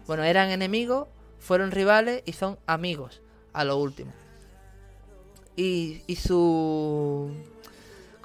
bueno, 0.07 0.25
eran 0.25 0.51
enemigos, 0.51 1.09
fueron 1.39 1.71
rivales 1.71 2.23
y 2.25 2.33
son 2.33 2.59
amigos 2.67 3.21
a 3.53 3.65
lo 3.65 3.77
último. 3.77 4.13
Y, 5.57 6.03
y 6.07 6.17
su... 6.17 7.33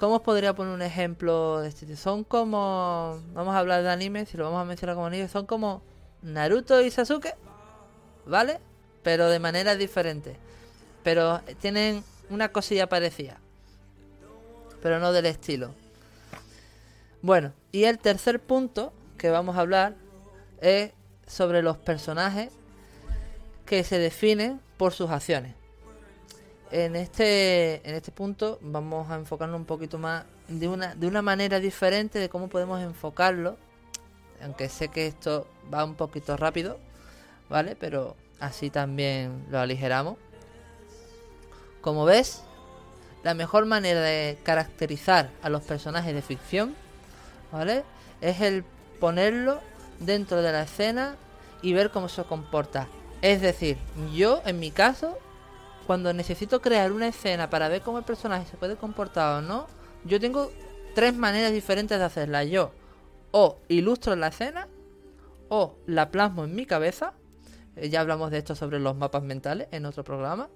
¿Cómo 0.04 0.16
os 0.16 0.20
podría 0.20 0.54
poner 0.54 0.74
un 0.74 0.82
ejemplo 0.82 1.60
de 1.62 1.68
este? 1.70 1.96
Son 1.96 2.24
como... 2.24 3.22
Vamos 3.32 3.54
a 3.54 3.58
hablar 3.58 3.82
de 3.82 3.88
anime, 3.88 4.26
si 4.26 4.36
lo 4.36 4.44
vamos 4.44 4.60
a 4.60 4.66
mencionar 4.66 4.96
como 4.96 5.06
anime, 5.06 5.28
son 5.28 5.46
como 5.46 5.80
Naruto 6.20 6.82
y 6.82 6.90
Sasuke, 6.90 7.34
¿vale? 8.26 8.60
pero 9.02 9.30
de 9.30 9.38
manera 9.38 9.76
diferente. 9.76 10.36
Pero 11.04 11.40
tienen 11.58 12.04
una 12.28 12.50
cosilla 12.50 12.86
parecida, 12.86 13.40
pero 14.82 14.98
no 14.98 15.10
del 15.10 15.24
estilo. 15.24 15.74
Bueno, 17.22 17.54
y 17.72 17.84
el 17.84 17.98
tercer 17.98 18.40
punto 18.40 18.92
que 19.16 19.30
vamos 19.30 19.56
a 19.56 19.60
hablar 19.60 19.94
es 20.60 20.92
sobre 21.26 21.62
los 21.62 21.78
personajes 21.78 22.52
que 23.64 23.82
se 23.84 23.98
definen 23.98 24.60
por 24.76 24.92
sus 24.92 25.08
acciones. 25.08 25.63
En 26.74 26.96
este, 26.96 27.88
en 27.88 27.94
este 27.94 28.10
punto 28.10 28.58
vamos 28.60 29.08
a 29.08 29.14
enfocarnos 29.14 29.56
un 29.56 29.64
poquito 29.64 29.96
más 29.96 30.24
de 30.48 30.66
una, 30.66 30.96
de 30.96 31.06
una 31.06 31.22
manera 31.22 31.60
diferente 31.60 32.18
de 32.18 32.28
cómo 32.28 32.48
podemos 32.48 32.82
enfocarlo. 32.82 33.56
Aunque 34.42 34.68
sé 34.68 34.88
que 34.88 35.06
esto 35.06 35.46
va 35.72 35.84
un 35.84 35.94
poquito 35.94 36.36
rápido, 36.36 36.80
¿vale? 37.48 37.76
Pero 37.76 38.16
así 38.40 38.70
también 38.70 39.46
lo 39.50 39.60
aligeramos. 39.60 40.16
Como 41.80 42.04
ves, 42.04 42.42
la 43.22 43.34
mejor 43.34 43.66
manera 43.66 44.00
de 44.00 44.36
caracterizar 44.42 45.30
a 45.42 45.50
los 45.50 45.62
personajes 45.62 46.12
de 46.12 46.22
ficción, 46.22 46.74
¿vale? 47.52 47.84
Es 48.20 48.40
el 48.40 48.64
ponerlo 48.98 49.60
dentro 50.00 50.42
de 50.42 50.50
la 50.50 50.62
escena 50.62 51.14
y 51.62 51.72
ver 51.72 51.92
cómo 51.92 52.08
se 52.08 52.24
comporta. 52.24 52.88
Es 53.22 53.40
decir, 53.40 53.78
yo 54.12 54.42
en 54.44 54.58
mi 54.58 54.72
caso 54.72 55.18
cuando 55.84 56.12
necesito 56.12 56.60
crear 56.60 56.92
una 56.92 57.08
escena 57.08 57.50
para 57.50 57.68
ver 57.68 57.82
cómo 57.82 57.98
el 57.98 58.04
personaje 58.04 58.46
se 58.50 58.56
puede 58.56 58.76
comportar 58.76 59.38
o 59.38 59.42
no, 59.42 59.66
yo 60.04 60.20
tengo 60.20 60.50
tres 60.94 61.14
maneras 61.14 61.52
diferentes 61.52 61.98
de 61.98 62.04
hacerla. 62.04 62.44
Yo 62.44 62.72
o 63.36 63.58
ilustro 63.66 64.14
la 64.14 64.28
escena, 64.28 64.68
o 65.48 65.74
la 65.86 66.10
plasmo 66.12 66.44
en 66.44 66.54
mi 66.54 66.66
cabeza. 66.66 67.14
Eh, 67.74 67.88
ya 67.88 68.00
hablamos 68.00 68.30
de 68.30 68.38
esto 68.38 68.54
sobre 68.54 68.78
los 68.78 68.96
mapas 68.96 69.24
mentales 69.24 69.66
en 69.72 69.86
otro 69.86 70.04
programa, 70.04 70.48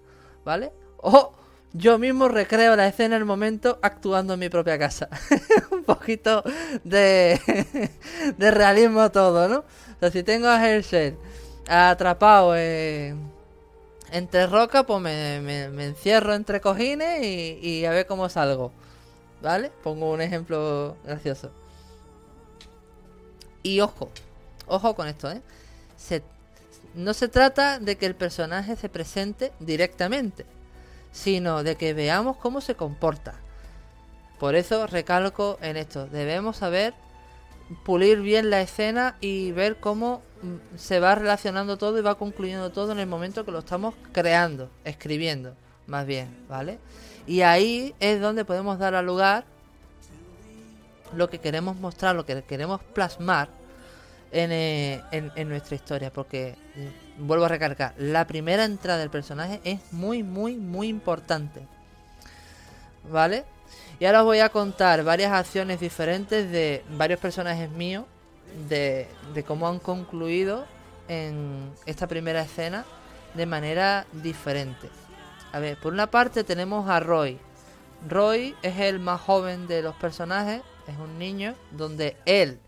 ¿vale? 0.44 0.72
O 0.98 1.34
yo 1.72 1.98
mismo 1.98 2.28
recreo 2.28 2.76
la 2.76 2.86
escena 2.86 3.16
en 3.16 3.22
el 3.22 3.26
momento 3.26 3.80
actuando 3.82 4.34
en 4.34 4.40
mi 4.40 4.48
propia 4.48 4.78
casa. 4.78 5.08
Un 5.72 5.82
poquito 5.82 6.44
de, 6.84 7.40
realismo 8.38 9.10
todo, 9.10 9.48
¿no? 9.48 9.58
O 9.58 9.98
sea, 9.98 10.12
si 10.12 10.22
tengo 10.22 10.46
a 10.46 10.64
Herschel 10.64 11.16
atrapado 11.68 12.56
en 12.56 13.27
entre 14.12 14.46
roca, 14.46 14.84
pues 14.84 15.00
me, 15.00 15.84
encierro 15.84 16.34
entre 16.34 16.60
cojines 16.60 17.22
y, 17.22 17.84
a 17.84 17.90
ver 17.90 18.06
cómo 18.06 18.28
salgo. 18.28 18.72
¿Vale? 19.42 19.70
Pongo 19.82 20.10
un 20.10 20.20
ejemplo 20.20 20.96
gracioso. 21.04 21.50
Y 23.62 23.80
ojo, 23.80 24.10
ojo 24.66 24.94
con 24.94 25.08
esto, 25.08 25.30
¿eh? 25.30 25.42
no 26.94 27.14
se 27.14 27.28
trata 27.28 27.78
de 27.78 27.96
que 27.96 28.06
el 28.06 28.16
personaje 28.16 28.74
se 28.74 28.88
presente 28.88 29.52
directamente, 29.60 30.46
sino 31.12 31.62
de 31.62 31.76
que 31.76 31.94
veamos 31.94 32.36
cómo 32.38 32.60
se 32.60 32.74
comporta. 32.74 33.34
Por 34.40 34.54
eso 34.54 34.86
recalco 34.86 35.58
en 35.60 35.76
esto, 35.76 36.06
debemos 36.06 36.56
saber 36.56 36.94
pulir 37.84 38.20
bien 38.20 38.50
la 38.50 38.60
escena 38.60 39.16
y 39.20 39.52
ver 39.52 39.76
cómo 39.76 40.22
mm, 40.42 40.76
se 40.76 41.00
va 41.00 41.14
relacionando 41.14 41.76
todo 41.76 41.98
y 41.98 42.02
va 42.02 42.16
concluyendo 42.16 42.70
todo 42.70 42.92
en 42.92 42.98
el 42.98 43.06
momento 43.06 43.44
que 43.44 43.50
lo 43.50 43.60
estamos 43.60 43.94
creando, 44.12 44.70
escribiendo, 44.84 45.54
más 45.86 46.06
bien, 46.06 46.28
¿vale? 46.48 46.78
Y 47.26 47.42
ahí 47.42 47.94
es 48.00 48.20
donde 48.20 48.44
podemos 48.44 48.78
dar 48.78 48.94
al 48.94 49.06
lugar 49.06 49.44
lo 51.14 51.28
que 51.28 51.38
queremos 51.38 51.76
mostrar, 51.76 52.14
lo 52.14 52.24
que 52.24 52.42
queremos 52.42 52.80
plasmar 52.94 53.48
en, 54.30 54.52
eh, 54.52 55.02
en 55.10 55.48
nuestra 55.48 55.74
historia, 55.74 56.12
porque 56.12 56.56
mm, 57.18 57.26
vuelvo 57.26 57.44
a 57.44 57.48
recargar, 57.48 57.94
la 57.98 58.26
primera 58.26 58.64
entrada 58.64 58.98
del 58.98 59.10
personaje 59.10 59.60
es 59.64 59.80
muy, 59.92 60.22
muy, 60.22 60.56
muy 60.56 60.88
importante, 60.88 61.62
¿vale? 63.10 63.44
Y 64.00 64.04
ahora 64.04 64.20
os 64.20 64.26
voy 64.26 64.38
a 64.38 64.48
contar 64.48 65.02
varias 65.02 65.32
acciones 65.32 65.80
diferentes 65.80 66.50
de 66.52 66.84
varios 66.90 67.18
personajes 67.18 67.68
míos, 67.70 68.04
de, 68.68 69.08
cómo 69.46 69.66
han 69.66 69.80
concluido 69.80 70.66
en 71.08 71.72
esta 71.84 72.06
primera 72.06 72.42
escena 72.42 72.84
de 73.34 73.46
manera 73.46 74.06
diferente. 74.12 74.88
A 75.52 75.58
ver, 75.58 75.78
por 75.78 75.92
una 75.92 76.10
parte 76.10 76.44
tenemos 76.44 76.88
a 76.88 77.00
Roy. 77.00 77.38
Roy 78.08 78.54
es 78.62 78.78
el 78.78 79.00
más 79.00 79.20
joven 79.20 79.66
de 79.66 79.82
los 79.82 79.96
personajes, 79.96 80.62
es 80.86 80.96
un 80.96 81.18
niño, 81.18 81.56
donde 81.72 82.16
él, 82.24 82.60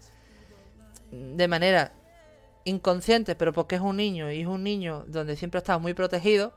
de 1.13 1.47
manera 1.47 1.93
inconsciente, 2.65 3.37
pero 3.37 3.53
porque 3.53 3.77
es 3.77 3.81
un 3.81 3.97
niño 3.97 4.33
y 4.33 4.41
es 4.41 4.47
un 4.49 4.65
niño 4.65 5.05
donde 5.07 5.37
siempre 5.37 5.59
está 5.59 5.79
muy 5.79 5.95
protegido, 5.95 6.53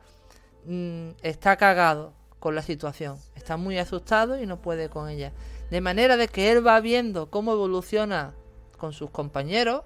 mm, 0.65 1.09
está 1.21 1.57
cagado 1.57 2.13
con 2.43 2.55
la 2.55 2.61
situación. 2.61 3.17
Está 3.35 3.55
muy 3.55 3.77
asustado 3.77 4.37
y 4.37 4.45
no 4.45 4.57
puede 4.57 4.89
con 4.89 5.07
ella. 5.07 5.31
De 5.71 5.79
manera 5.79 6.17
de 6.17 6.27
que 6.27 6.51
él 6.51 6.67
va 6.67 6.81
viendo 6.81 7.29
cómo 7.29 7.53
evoluciona 7.53 8.33
con 8.77 8.91
sus 8.91 9.09
compañeros, 9.11 9.83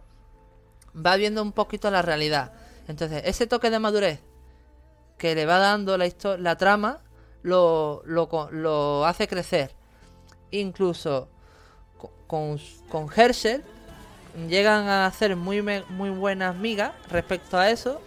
va 0.95 1.17
viendo 1.17 1.43
un 1.43 1.51
poquito 1.51 1.91
la 1.91 2.01
realidad. 2.01 2.53
Entonces, 2.87 3.21
ese 3.25 3.45
toque 3.45 3.69
de 3.69 3.77
madurez 3.77 4.21
que 5.19 5.35
le 5.35 5.45
va 5.45 5.59
dando 5.59 5.99
la, 5.99 6.09
la 6.39 6.57
trama 6.57 7.03
lo, 7.43 8.01
lo, 8.05 9.05
hace 9.05 9.27
crecer. 9.27 9.75
Incluso 10.49 11.29
con, 12.25 12.59
con 12.89 13.07
Herschel 13.15 13.63
llegan 14.49 14.87
a 14.87 15.11
ser 15.11 15.35
muy, 15.35 15.61
muy 15.61 16.09
buenas 16.09 16.55
migas 16.55 16.93
respecto 17.11 17.59
a 17.59 17.69
eso. 17.69 18.01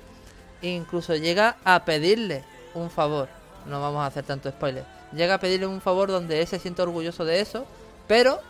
E 0.61 0.71
incluso 0.71 1.15
llega 1.15 1.57
a 1.63 1.85
pedirle 1.85 2.43
un 2.75 2.91
favor 2.91 3.40
no 3.67 3.81
vamos 3.81 4.03
a 4.03 4.07
hacer 4.07 4.25
tanto 4.25 4.51
spoiler. 4.51 4.85
Llega 5.13 5.35
a 5.35 5.41
pedirle 5.41 5.67
un 5.67 5.81
favor 5.81 6.11
donde 6.11 6.41
él 6.41 6.47
se 6.47 6.59
siente 6.59 6.83
orgulloso 6.83 7.25
de 7.25 7.41
eso, 7.41 7.67
pero 8.07 8.41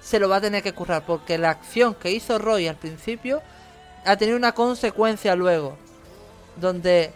se 0.00 0.18
lo 0.18 0.28
va 0.28 0.36
a 0.36 0.40
tener 0.40 0.62
que 0.62 0.72
currar 0.74 1.04
porque 1.04 1.38
la 1.38 1.50
acción 1.50 1.94
que 1.94 2.10
hizo 2.10 2.38
Roy 2.38 2.68
al 2.68 2.76
principio 2.76 3.42
ha 4.04 4.16
tenido 4.16 4.36
una 4.36 4.52
consecuencia 4.52 5.34
luego, 5.34 5.76
donde 6.56 7.12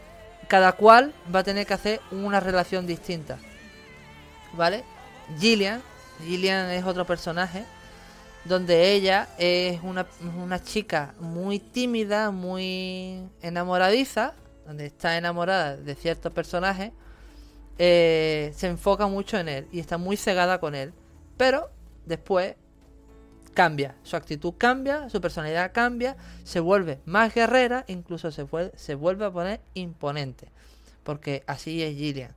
cada 0.48 0.72
cual 0.72 1.14
va 1.34 1.40
a 1.40 1.44
tener 1.44 1.66
que 1.66 1.74
hacer 1.74 2.00
una 2.10 2.40
relación 2.40 2.86
distinta. 2.86 3.38
¿Vale? 4.54 4.84
Gillian, 5.38 5.80
Gillian 6.24 6.70
es 6.70 6.84
otro 6.84 7.06
personaje 7.06 7.64
donde 8.44 8.92
ella 8.92 9.28
es 9.38 9.80
una, 9.82 10.06
una 10.42 10.62
chica 10.62 11.14
muy 11.20 11.60
tímida, 11.60 12.30
muy 12.30 13.22
enamoradiza, 13.40 14.34
donde 14.66 14.86
está 14.86 15.16
enamorada 15.16 15.76
de 15.76 15.94
ciertos 15.94 16.32
personajes 16.32 16.92
eh, 17.78 18.52
se 18.54 18.68
enfoca 18.68 19.06
mucho 19.06 19.38
en 19.38 19.48
él 19.48 19.68
y 19.72 19.80
está 19.80 19.98
muy 19.98 20.16
cegada 20.16 20.60
con 20.60 20.74
él. 20.74 20.92
Pero 21.36 21.70
después 22.06 22.56
cambia, 23.54 23.94
su 24.02 24.16
actitud 24.16 24.54
cambia, 24.56 25.08
su 25.10 25.20
personalidad 25.20 25.72
cambia, 25.72 26.16
se 26.44 26.60
vuelve 26.60 27.00
más 27.04 27.34
guerrera, 27.34 27.84
incluso 27.88 28.30
se, 28.30 28.44
vuelve 28.94 29.24
a 29.24 29.30
poner 29.30 29.60
imponente. 29.74 30.48
Porque 31.02 31.42
así 31.46 31.82
es 31.82 31.96
Gillian. 31.96 32.34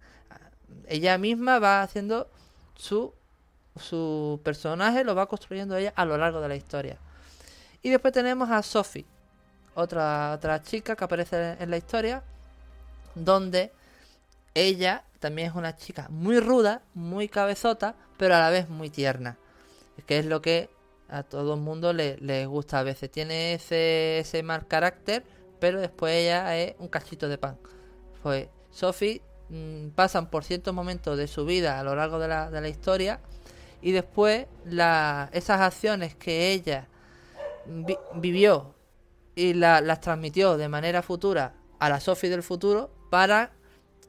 Ella 0.88 1.18
misma 1.18 1.60
va 1.60 1.82
haciendo 1.82 2.30
su, 2.76 3.14
su 3.80 4.42
personaje, 4.44 5.04
lo 5.04 5.16
va 5.16 5.28
construyendo 5.28 5.78
ella 5.78 5.94
a 5.96 6.06
lo 6.06 6.18
largo 6.18 6.42
de 6.42 6.48
la 6.48 6.56
historia. 6.56 6.98
Y 7.82 7.90
después 7.90 8.14
tenemos 8.14 8.50
a 8.50 8.64
Sophie, 8.64 9.06
otra, 9.76 10.34
otra 10.34 10.62
chica 10.62 10.96
que 10.96 11.04
aparece 11.04 11.56
en 11.60 11.70
la 11.70 11.78
historia, 11.78 12.24
donde 13.14 13.72
ella 14.56 15.04
también 15.20 15.50
es 15.50 15.56
una 15.56 15.76
chica 15.76 16.08
muy 16.10 16.40
ruda, 16.40 16.82
muy 16.94 17.28
cabezota, 17.28 17.96
pero 18.18 18.36
a 18.36 18.40
la 18.40 18.50
vez 18.50 18.70
muy 18.70 18.90
tierna. 18.90 19.38
Que 20.08 20.20
es 20.20 20.26
lo 20.26 20.42
que 20.42 20.70
a 21.10 21.24
todo 21.24 21.54
el 21.54 21.62
mundo 21.62 21.94
le, 21.94 22.46
gusta 22.48 22.80
a 22.80 22.84
veces. 22.84 23.12
Tiene 23.12 23.54
ese, 23.54 24.20
ese 24.20 24.42
mal 24.44 24.68
carácter, 24.68 25.24
pero 25.60 25.80
después 25.80 26.14
ella 26.14 26.58
es 26.58 26.76
un 26.80 26.88
cachito 26.88 27.30
de 27.30 27.38
pan. 27.38 27.58
Pues 28.24 28.48
Sophie 28.72 29.22
mm, 29.50 29.90
pasan 29.90 30.30
por 30.30 30.44
ciertos 30.44 30.74
momentos 30.74 31.18
de 31.18 31.28
su 31.28 31.46
vida 31.46 31.80
a 31.80 31.84
lo 31.84 31.96
largo 31.96 32.18
de 32.18 32.28
la, 32.28 32.50
de 32.50 32.62
la 32.62 32.70
historia 32.70 33.20
y 33.82 33.92
después 33.92 34.48
la, 34.66 35.30
esas 35.32 35.62
acciones 35.62 36.16
que 36.16 36.52
ella 36.52 36.88
vivió 38.16 38.74
y 39.36 39.54
las 39.54 40.02
transmitió 40.02 40.58
de 40.58 40.70
manera 40.70 41.02
futura 41.02 41.54
a 41.80 41.90
la 41.90 42.00
Sophie 42.00 42.30
del 42.30 42.44
futuro 42.44 42.90
para 43.10 43.52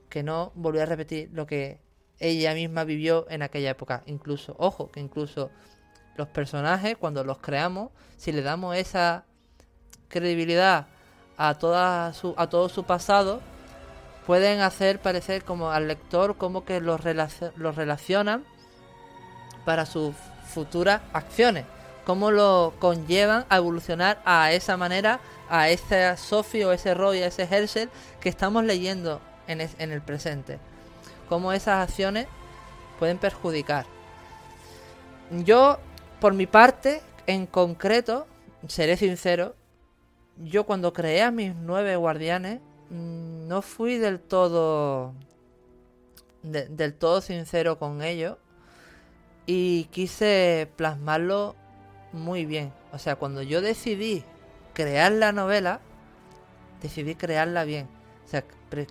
que 0.08 0.22
no 0.22 0.52
volvió 0.54 0.82
a 0.82 0.86
repetir 0.86 1.30
lo 1.32 1.46
que 1.46 1.80
ella 2.18 2.54
misma 2.54 2.84
vivió 2.84 3.26
en 3.28 3.42
aquella 3.42 3.70
época. 3.70 4.02
Incluso, 4.06 4.54
ojo, 4.58 4.90
que 4.90 5.00
incluso 5.00 5.50
los 6.16 6.28
personajes, 6.28 6.96
cuando 6.96 7.24
los 7.24 7.38
creamos, 7.38 7.90
si 8.16 8.32
le 8.32 8.42
damos 8.42 8.76
esa 8.76 9.24
credibilidad 10.08 10.86
a, 11.36 11.54
toda 11.54 12.12
su, 12.14 12.34
a 12.36 12.48
todo 12.48 12.68
su 12.68 12.84
pasado, 12.84 13.40
pueden 14.26 14.60
hacer 14.60 15.00
parecer 15.00 15.44
como 15.44 15.70
al 15.70 15.88
lector 15.88 16.36
como 16.36 16.64
que 16.64 16.80
los, 16.80 17.00
los 17.56 17.76
relacionan 17.76 18.44
para 19.64 19.86
sus 19.86 20.14
futuras 20.46 21.02
acciones. 21.12 21.64
Cómo 22.04 22.30
lo 22.30 22.74
conllevan 22.78 23.44
a 23.48 23.56
evolucionar 23.56 24.22
a 24.24 24.52
esa 24.52 24.76
manera, 24.76 25.20
a 25.50 25.68
ese 25.68 26.16
Sophie 26.16 26.64
o 26.64 26.72
ese 26.72 26.94
Roy, 26.94 27.22
a 27.22 27.26
ese 27.26 27.42
Herschel 27.42 27.90
que 28.20 28.28
estamos 28.28 28.64
leyendo 28.64 29.20
en, 29.48 29.60
el 29.60 30.02
presente. 30.02 30.58
Cómo 31.28 31.52
esas 31.52 31.88
acciones 31.88 32.26
pueden 32.98 33.18
perjudicar. 33.18 33.86
Yo, 35.30 35.78
por 36.20 36.34
mi 36.34 36.46
parte, 36.46 37.02
en 37.26 37.46
concreto, 37.46 38.26
seré 38.68 38.96
sincero, 38.96 39.54
yo 40.36 40.64
cuando 40.64 40.92
creé 40.92 41.22
a 41.22 41.30
mis 41.30 41.54
nueve 41.54 41.96
guardianes, 41.96 42.60
mm, 42.90 43.48
no 43.48 43.62
fui 43.62 43.98
del 43.98 44.20
todo 44.20 45.14
del 46.42 46.94
todo 46.94 47.20
sincero 47.20 47.76
con 47.76 48.02
ello 48.02 48.38
y 49.46 49.84
quise 49.84 50.68
plasmarlo 50.76 51.56
muy 52.12 52.46
bien. 52.46 52.72
O 52.92 52.98
sea, 52.98 53.16
cuando 53.16 53.42
yo 53.42 53.60
decidí 53.60 54.24
crear 54.72 55.12
la 55.12 55.32
novela, 55.32 55.80
decidí 56.82 57.14
crearla 57.14 57.64
bien. 57.64 57.88
O 58.26 58.28
sea, 58.28 58.44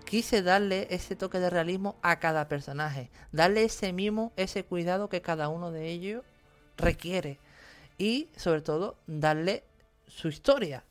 quise 0.05 0.41
darle 0.41 0.87
ese 0.91 1.17
toque 1.17 1.39
de 1.39 1.49
realismo 1.49 1.97
a 2.01 2.19
cada 2.21 2.47
personaje, 2.47 3.09
darle 3.33 3.65
ese 3.65 3.91
mimo, 3.91 4.31
ese 4.37 4.63
cuidado 4.63 5.09
que 5.09 5.21
cada 5.21 5.49
uno 5.49 5.71
de 5.71 5.89
ellos 5.89 6.23
requiere. 6.77 7.37
Y 7.97 8.29
sobre 8.37 8.61
todo 8.61 8.95
darle 9.07 9.65
su 10.07 10.29
historia, 10.29 10.85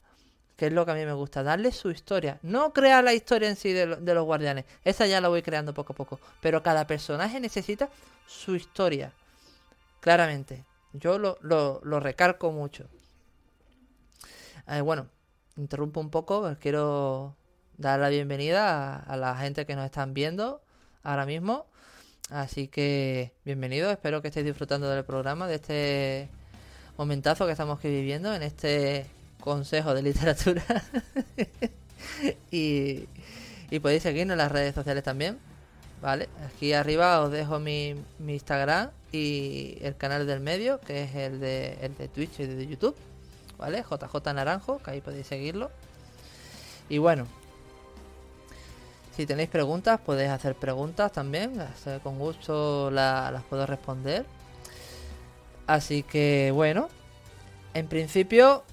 que 0.58 0.66
es 0.66 0.74
lo 0.74 0.84
que 0.84 0.92
a 0.92 0.94
mí 0.94 1.06
me 1.06 1.14
gusta, 1.14 1.42
darle 1.42 1.72
su 1.72 1.90
historia, 1.90 2.38
no 2.42 2.74
crear 2.74 3.02
la 3.02 3.14
historia 3.14 3.48
en 3.48 3.56
sí 3.56 3.72
de, 3.72 3.86
los 3.86 4.24
guardianes, 4.24 4.66
esa 4.84 5.06
ya 5.06 5.22
la 5.22 5.28
voy 5.28 5.40
creando 5.40 5.72
poco 5.72 5.94
a 5.94 5.96
poco, 5.96 6.20
pero 6.42 6.62
cada 6.62 6.86
personaje 6.86 7.40
necesita 7.40 7.88
su 8.26 8.56
historia, 8.56 9.14
claramente, 10.00 10.66
yo 10.92 11.18
lo, 11.18 11.38
lo, 11.40 11.98
recargo 11.98 12.52
mucho. 12.52 12.88
Eh, 14.68 14.82
bueno, 14.82 15.08
interrumpo 15.56 16.00
un 16.00 16.10
poco, 16.10 16.54
quiero 16.60 17.36
dar 17.78 18.00
la 18.00 18.08
bienvenida 18.08 18.96
a, 18.96 19.16
la 19.16 19.36
gente 19.36 19.66
que 19.66 19.74
nos 19.74 19.84
están 19.84 20.14
viendo 20.14 20.62
ahora 21.02 21.26
mismo. 21.26 21.66
Así 22.30 22.68
que 22.68 23.32
bienvenidos, 23.44 23.92
espero 23.92 24.22
que 24.22 24.28
estéis 24.28 24.46
disfrutando 24.46 24.88
del 24.88 25.04
programa, 25.04 25.46
de 25.46 25.56
este 25.56 26.28
momentazo 26.96 27.46
que 27.46 27.52
estamos 27.52 27.78
aquí 27.78 27.88
viviendo 27.88 28.34
en 28.34 28.42
este 28.42 29.06
consejo 29.40 29.94
de 29.94 30.02
literatura. 30.02 30.62
y, 32.50 33.08
podéis 33.82 34.04
seguirnos 34.04 34.34
en 34.34 34.38
las 34.38 34.52
redes 34.52 34.74
sociales 34.74 35.02
también. 35.02 35.38
¿Vale? 36.00 36.28
Aquí 36.46 36.74
arriba 36.74 37.20
os 37.22 37.32
dejo 37.32 37.58
mi, 37.58 37.94
mi, 38.18 38.34
Instagram 38.34 38.90
y 39.10 39.78
el 39.80 39.96
canal 39.96 40.26
del 40.26 40.40
medio, 40.40 40.78
que 40.80 41.04
es 41.04 41.14
el 41.14 41.40
de, 41.40 41.78
el 41.80 41.96
de 41.96 42.08
Twitch 42.08 42.40
y 42.40 42.46
de 42.46 42.66
YouTube. 42.66 42.94
¿Vale? 43.56 43.82
JJ 43.82 44.34
Naranjo, 44.34 44.78
que 44.82 44.90
ahí 44.90 45.00
podéis 45.00 45.26
seguirlo. 45.26 45.70
Y 46.90 46.98
bueno, 46.98 47.26
si 49.16 49.26
tenéis 49.26 49.48
preguntas, 49.48 50.00
podéis 50.00 50.30
hacer 50.30 50.56
preguntas 50.56 51.12
también. 51.12 51.52
Con 52.02 52.18
gusto 52.18 52.90
las 52.90 53.42
puedo 53.44 53.64
responder. 53.64 54.26
Así 55.66 56.02
que 56.02 56.50
bueno, 56.52 56.88
en 57.74 57.86
principio, 57.86 58.64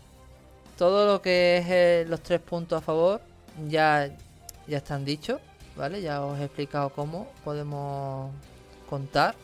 todo 0.77 1.05
lo 1.05 1.21
que 1.21 1.57
es 1.57 1.65
eh, 1.69 2.05
los 2.07 2.21
tres 2.21 2.41
puntos 2.41 2.79
a 2.79 2.81
favor 2.81 3.21
ya, 3.69 4.09
ya 4.67 4.77
están 4.77 5.05
dichos. 5.05 5.39
¿Vale? 5.75 6.01
Ya 6.01 6.21
os 6.21 6.37
he 6.39 6.43
explicado 6.43 6.89
cómo 6.89 7.27
podemos 7.45 8.31
contar. 8.89 9.35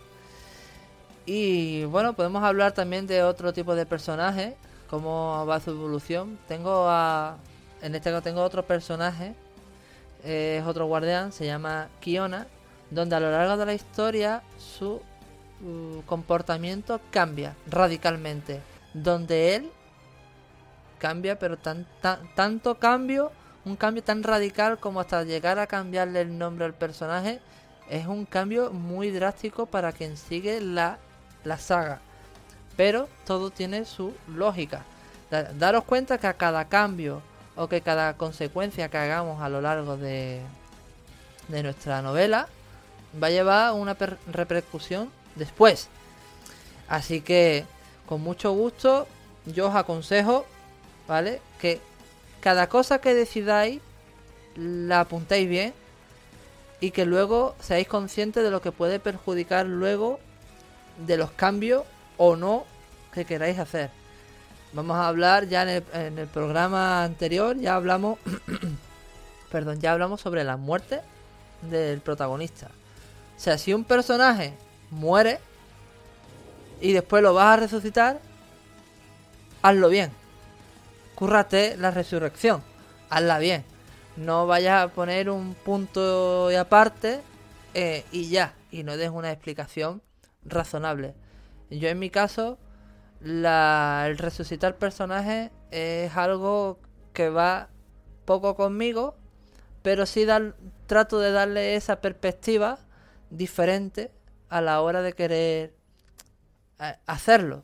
Y 1.25 1.85
bueno, 1.85 2.13
podemos 2.13 2.43
hablar 2.43 2.73
también 2.73 3.07
de 3.07 3.23
otro 3.23 3.53
tipo 3.53 3.75
de 3.75 3.85
personajes, 3.85 4.55
cómo 4.89 5.45
va 5.45 5.59
su 5.59 5.71
evolución. 5.71 6.37
Tengo 6.47 6.89
a. 6.89 7.37
En 7.81 7.95
este 7.95 8.09
caso 8.09 8.23
tengo 8.23 8.41
otro 8.41 8.65
personaje 8.65 9.35
es 10.23 10.65
otro 10.65 10.85
guardián, 10.85 11.31
se 11.31 11.45
llama 11.45 11.87
Kiona, 11.99 12.47
donde 12.89 13.15
a 13.15 13.19
lo 13.19 13.31
largo 13.31 13.57
de 13.57 13.65
la 13.65 13.73
historia 13.73 14.43
su 14.57 15.01
uh, 15.61 16.01
comportamiento 16.05 16.99
cambia 17.11 17.55
radicalmente, 17.67 18.61
donde 18.93 19.55
él 19.55 19.71
cambia, 20.97 21.37
pero 21.37 21.57
tan, 21.57 21.85
tanto 22.35 22.75
cambio, 22.75 23.31
un 23.65 23.75
cambio 23.75 24.03
tan 24.03 24.23
radical 24.23 24.79
como 24.79 24.99
hasta 24.99 25.23
llegar 25.23 25.59
a 25.59 25.67
cambiarle 25.67 26.21
el 26.21 26.37
nombre 26.37 26.65
al 26.65 26.73
personaje, 26.73 27.39
es 27.89 28.07
un 28.07 28.25
cambio 28.25 28.71
muy 28.71 29.11
drástico 29.11 29.65
para 29.65 29.91
quien 29.91 30.17
sigue 30.17 30.59
la, 30.61 30.97
la 31.43 31.57
saga. 31.57 32.01
Pero 32.75 33.07
todo 33.25 33.49
tiene 33.49 33.85
su 33.85 34.13
lógica. 34.27 34.83
Daros 35.29 35.83
cuenta 35.83 36.17
que 36.17 36.27
a 36.27 36.33
cada 36.35 36.65
cambio 36.65 37.21
o 37.57 37.67
que 37.67 37.81
cada 37.81 38.15
consecuencia 38.15 38.89
que 38.89 38.97
hagamos 38.97 39.41
a 39.41 39.49
lo 39.49 39.61
largo 39.61 39.97
de, 39.97 40.41
de 41.47 41.63
nuestra 41.63 42.01
novela 42.01 42.47
va 43.21 43.27
a 43.27 43.31
llevar 43.31 43.73
una 43.73 43.95
repercusión 44.31 45.11
después. 45.35 45.89
Así 46.87 47.21
que 47.21 47.65
con 48.05 48.21
mucho 48.21 48.51
gusto 48.51 49.07
yo 49.45 49.69
os 49.69 49.75
aconsejo, 49.75 50.45
¿vale? 51.07 51.41
Que 51.59 51.81
cada 52.39 52.69
cosa 52.69 52.99
que 52.99 53.13
decidáis 53.13 53.81
la 54.55 55.01
apuntéis 55.01 55.49
bien 55.49 55.73
y 56.79 56.91
que 56.91 57.05
luego 57.05 57.55
seáis 57.59 57.87
conscientes 57.87 58.43
de 58.43 58.51
lo 58.51 58.61
que 58.61 58.71
puede 58.71 58.99
perjudicar 58.99 59.65
luego 59.65 60.19
de 61.05 61.17
los 61.17 61.31
cambios 61.31 61.83
o 62.17 62.35
no 62.35 62.65
que 63.13 63.25
queráis 63.25 63.57
hacer. 63.59 63.89
Vamos 64.73 64.97
a 64.97 65.07
hablar 65.07 65.47
ya 65.47 65.63
en 65.63 66.19
el, 66.19 66.27
programa 66.27 67.03
anterior, 67.03 67.57
ya 67.57 67.75
hablamos, 67.75 68.19
perdón, 69.51 69.79
ya 69.79 69.93
hablamos 69.93 70.21
sobre 70.21 70.43
la 70.43 70.57
muerte 70.57 71.01
del 71.61 72.01
protagonista. 72.01 72.67
O 73.37 73.39
sea, 73.39 73.57
si 73.57 73.73
un 73.73 73.85
personaje 73.85 74.53
muere 74.91 75.39
y 76.81 76.91
después 76.91 77.23
lo 77.23 77.33
vas 77.33 77.57
a 77.57 77.61
resucitar, 77.61 78.19
hazlo 79.61 79.89
bien. 79.89 80.11
Cúrrate 81.15 81.77
la 81.77 81.91
resurrección, 81.91 82.61
hazla 83.09 83.39
bien. 83.39 83.63
No 84.17 84.47
vayas 84.47 84.83
a 84.83 84.87
poner 84.89 85.29
un 85.29 85.53
punto 85.53 86.51
y 86.51 86.55
aparte 86.55 87.21
eh, 87.73 88.03
y 88.11 88.29
ya, 88.29 88.53
y 88.69 88.83
no 88.83 88.97
des 88.97 89.11
una 89.11 89.31
explicación 89.31 90.01
razonable. 90.43 91.15
Yo 91.69 91.87
en 91.89 91.99
mi 91.99 92.09
caso 92.09 92.57
la, 93.19 94.05
el 94.07 94.17
resucitar 94.17 94.77
personajes 94.77 95.51
es 95.71 96.15
algo 96.15 96.79
que 97.13 97.29
va 97.29 97.69
poco 98.25 98.55
conmigo, 98.55 99.15
pero 99.81 100.05
sí 100.05 100.27
trato 100.85 101.19
de 101.19 101.31
darle 101.31 101.75
esa 101.75 102.01
perspectiva 102.01 102.79
diferente 103.29 104.11
a 104.49 104.61
la 104.61 104.81
hora 104.81 105.01
de 105.01 105.13
querer 105.13 105.73
eh, 106.79 106.95
hacerlo. 107.05 107.63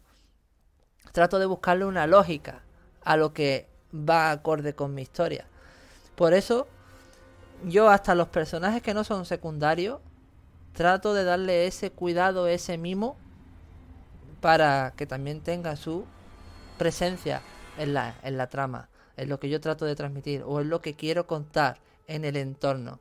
Trato 1.12 1.38
de 1.38 1.46
buscarle 1.46 1.86
una 1.86 2.08
lógica 2.08 2.64
a 3.04 3.18
lo 3.18 3.34
que 3.34 3.70
va 3.94 4.32
acorde 4.32 4.74
con 4.74 4.94
mi 4.94 5.02
historia. 5.02 5.46
Por 6.16 6.34
eso, 6.34 6.68
yo 7.66 7.90
hasta 7.90 8.16
los 8.16 8.30
personajes 8.30 8.82
que 8.82 8.94
no 8.94 9.04
son 9.04 9.26
secundarios, 9.26 10.00
trato 10.74 11.14
de 11.14 11.24
darle 11.24 11.68
ese 11.68 11.92
cuidado, 11.92 12.48
ese 12.48 12.78
mimo 12.78 13.18
para 14.44 14.92
que 14.98 15.06
también 15.06 15.40
tenga 15.40 15.78
su 15.78 16.04
presencia 16.78 17.42
en 17.78 17.94
la, 17.94 18.20
en 18.24 18.36
la 18.36 18.48
trama, 18.48 18.90
en 19.16 19.30
lo 19.30 19.40
que 19.40 19.50
yo 19.50 19.62
trato 19.62 19.86
de 19.86 19.96
transmitir 19.96 20.44
o 20.46 20.60
en 20.60 20.68
lo 20.68 20.82
que 20.82 20.96
quiero 20.96 21.28
contar 21.28 21.80
en 22.08 22.26
el 22.26 22.36
entorno. 22.36 23.00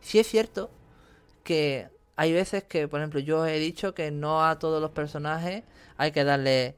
Si 0.00 0.18
es 0.18 0.26
cierto 0.26 0.72
que 1.44 1.90
hay 2.16 2.32
veces 2.32 2.64
que, 2.64 2.88
por 2.88 2.98
ejemplo, 2.98 3.20
yo 3.20 3.46
he 3.46 3.60
dicho 3.60 3.94
que 3.94 4.10
no 4.10 4.44
a 4.44 4.58
todos 4.58 4.82
los 4.82 4.90
personajes 4.90 5.62
hay 5.96 6.10
que 6.10 6.24
darle 6.24 6.76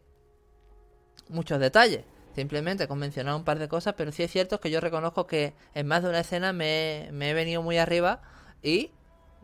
muchos 1.30 1.58
detalles. 1.58 2.04
Simplemente 2.34 2.86
con 2.88 2.98
mencionar 2.98 3.34
un 3.34 3.44
par 3.44 3.58
de 3.58 3.66
cosas, 3.66 3.94
pero 3.96 4.12
sí 4.12 4.22
es 4.22 4.30
cierto 4.30 4.60
que 4.60 4.70
yo 4.70 4.80
reconozco 4.80 5.26
que 5.26 5.54
en 5.72 5.86
más 5.86 6.02
de 6.02 6.10
una 6.10 6.20
escena 6.20 6.52
me, 6.52 7.08
me 7.12 7.30
he 7.30 7.34
venido 7.34 7.62
muy 7.62 7.78
arriba 7.78 8.20
y 8.62 8.90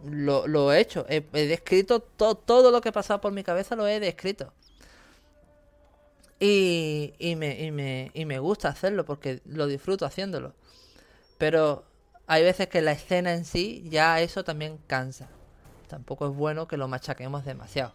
lo, 0.05 0.73
he 0.73 0.81
hecho. 0.81 1.07
He, 1.09 1.21
descrito 1.21 2.01
todo 2.01 2.71
lo 2.71 2.81
que 2.81 2.91
ha 2.91 2.93
pasado 2.93 3.21
por 3.21 3.33
mi 3.33 3.43
cabeza, 3.43 3.77
lo 3.77 3.87
he 3.87 4.01
descrito. 4.01 4.53
Y, 6.41 7.15
y, 7.19 7.37
me, 7.37 7.61
y, 7.63 7.71
me, 7.71 8.11
y 8.15 8.25
me 8.25 8.41
gusta 8.41 8.69
hacerlo 8.69 9.05
porque 9.05 9.41
lo 9.45 9.67
disfruto 9.67 10.05
haciéndolo. 10.05 10.55
Pero 11.39 11.85
hay 12.27 12.43
veces 12.43 12.69
que 12.69 12.83
la 12.83 12.93
escena 12.93 13.33
en 13.33 13.45
sí 13.45 13.85
ya 13.89 14.21
eso 14.21 14.43
también 14.43 14.79
cansa. 14.87 15.29
Tampoco 15.89 16.27
es 16.27 16.35
bueno 16.35 16.67
que 16.67 16.77
lo 16.77 16.89
machaquemos 16.89 17.45
demasiado. 17.45 17.93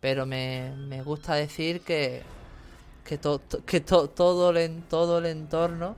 Pero 0.00 0.24
me, 0.24 0.72
me 0.76 1.02
gusta 1.02 1.34
decir 1.34 1.80
que, 1.82 2.22
que, 3.04 3.18
que 3.66 3.80
todo, 3.80 4.50
el, 4.50 4.82
todo 4.84 5.18
el 5.18 5.26
entorno, 5.26 5.96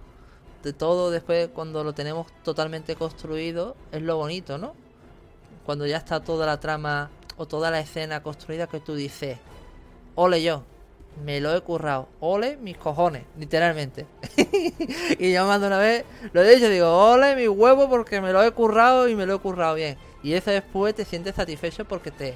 de 0.62 0.72
todo 0.72 1.10
después 1.10 1.48
cuando 1.54 1.84
lo 1.84 1.92
tenemos 1.92 2.26
totalmente 2.42 2.96
construido, 2.96 3.76
es 3.92 4.02
lo 4.02 4.16
bonito, 4.16 4.58
¿no? 4.58 4.74
Cuando 5.64 5.86
ya 5.86 5.98
está 5.98 6.20
toda 6.20 6.46
la 6.46 6.60
trama 6.60 7.10
o 7.36 7.46
toda 7.46 7.70
la 7.70 7.80
escena 7.80 8.22
construida 8.22 8.66
que 8.66 8.80
tú 8.80 8.94
dices, 8.94 9.38
ole 10.14 10.42
yo, 10.42 10.64
me 11.24 11.40
lo 11.40 11.54
he 11.54 11.60
currado, 11.60 12.08
ole 12.20 12.56
mis 12.56 12.76
cojones, 12.76 13.24
literalmente. 13.38 14.06
y 15.18 15.32
yo 15.32 15.46
mando 15.46 15.66
una 15.66 15.78
vez, 15.78 16.04
lo 16.32 16.42
he 16.42 16.54
dicho, 16.54 16.68
digo, 16.68 16.88
ole 16.88 17.36
mi 17.36 17.48
huevo 17.48 17.88
porque 17.88 18.20
me 18.20 18.32
lo 18.32 18.42
he 18.42 18.50
currado 18.52 19.08
y 19.08 19.14
me 19.14 19.26
lo 19.26 19.36
he 19.36 19.38
currado 19.38 19.74
bien. 19.74 19.96
Y 20.22 20.32
eso 20.32 20.50
después 20.50 20.94
te 20.94 21.04
sientes 21.04 21.34
satisfecho 21.34 21.84
porque 21.84 22.10
te, 22.10 22.34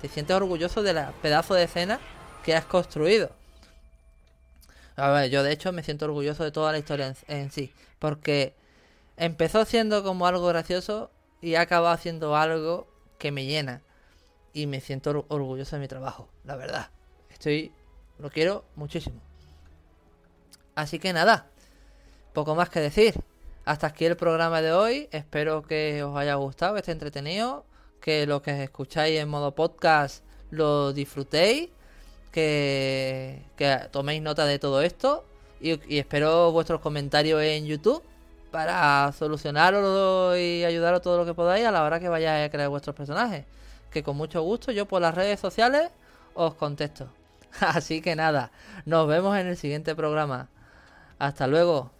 te 0.00 0.08
sientes 0.08 0.36
orgulloso 0.36 0.82
de 0.82 0.92
la 0.92 1.12
pedazo 1.22 1.54
de 1.54 1.64
escena 1.64 2.00
que 2.44 2.54
has 2.54 2.64
construido. 2.64 3.30
A 4.96 5.10
ver, 5.10 5.30
yo 5.30 5.42
de 5.42 5.52
hecho 5.52 5.72
me 5.72 5.82
siento 5.82 6.04
orgulloso 6.04 6.44
de 6.44 6.52
toda 6.52 6.70
la 6.70 6.78
historia 6.78 7.14
en 7.26 7.50
sí, 7.50 7.72
porque 7.98 8.54
empezó 9.16 9.64
siendo 9.64 10.04
como 10.04 10.26
algo 10.26 10.46
gracioso 10.46 11.10
y 11.44 11.56
ha 11.56 11.60
acabado 11.60 11.92
haciendo 11.92 12.34
algo 12.36 12.86
que 13.18 13.30
me 13.30 13.44
llena. 13.44 13.82
Y 14.54 14.66
me 14.66 14.80
siento 14.80 15.26
orgulloso 15.28 15.76
de 15.76 15.80
mi 15.80 15.88
trabajo, 15.88 16.30
la 16.42 16.56
verdad. 16.56 16.88
Estoy, 17.30 17.70
lo 18.18 18.30
quiero 18.30 18.64
muchísimo. 18.76 19.20
Así 20.74 20.98
que 20.98 21.12
nada, 21.12 21.50
poco 22.32 22.54
más 22.54 22.70
que 22.70 22.80
decir. 22.80 23.14
Hasta 23.66 23.88
aquí 23.88 24.06
el 24.06 24.16
programa 24.16 24.62
de 24.62 24.72
hoy. 24.72 25.08
Espero 25.12 25.62
que 25.62 26.02
os 26.02 26.16
haya 26.16 26.34
gustado, 26.36 26.78
esté 26.78 26.92
entretenido. 26.92 27.66
Que 28.00 28.26
lo 28.26 28.40
que 28.40 28.62
escucháis 28.62 29.20
en 29.20 29.28
modo 29.28 29.54
podcast 29.54 30.24
lo 30.50 30.94
disfrutéis. 30.94 31.68
Que, 32.32 33.42
toméis 33.90 34.22
nota 34.22 34.46
de 34.46 34.58
todo 34.58 34.80
esto. 34.80 35.26
Y 35.60 35.98
espero 35.98 36.52
vuestros 36.52 36.80
comentarios 36.80 37.42
en 37.42 37.66
YouTube 37.66 38.02
para 38.54 39.10
solucionarlo 39.10 40.36
y 40.38 40.62
ayudaros 40.62 41.02
todo 41.02 41.18
lo 41.18 41.24
que 41.24 41.34
podáis 41.34 41.66
a 41.66 41.72
la 41.72 41.82
hora 41.82 41.98
que 41.98 42.08
vayáis 42.08 42.46
a 42.46 42.50
crear 42.52 42.68
vuestros 42.68 42.94
personajes. 42.94 43.46
Que 43.90 44.04
con 44.04 44.16
mucho 44.16 44.42
gusto 44.42 44.70
yo 44.70 44.86
por 44.86 45.02
las 45.02 45.12
redes 45.12 45.40
sociales 45.40 45.90
os 46.34 46.54
contesto. 46.54 47.08
Así 47.60 48.00
que 48.00 48.14
nada, 48.14 48.52
nos 48.84 49.08
vemos 49.08 49.36
en 49.36 49.48
el 49.48 49.56
siguiente 49.56 49.96
programa. 49.96 50.46
Hasta 51.18 51.48
luego. 51.48 51.90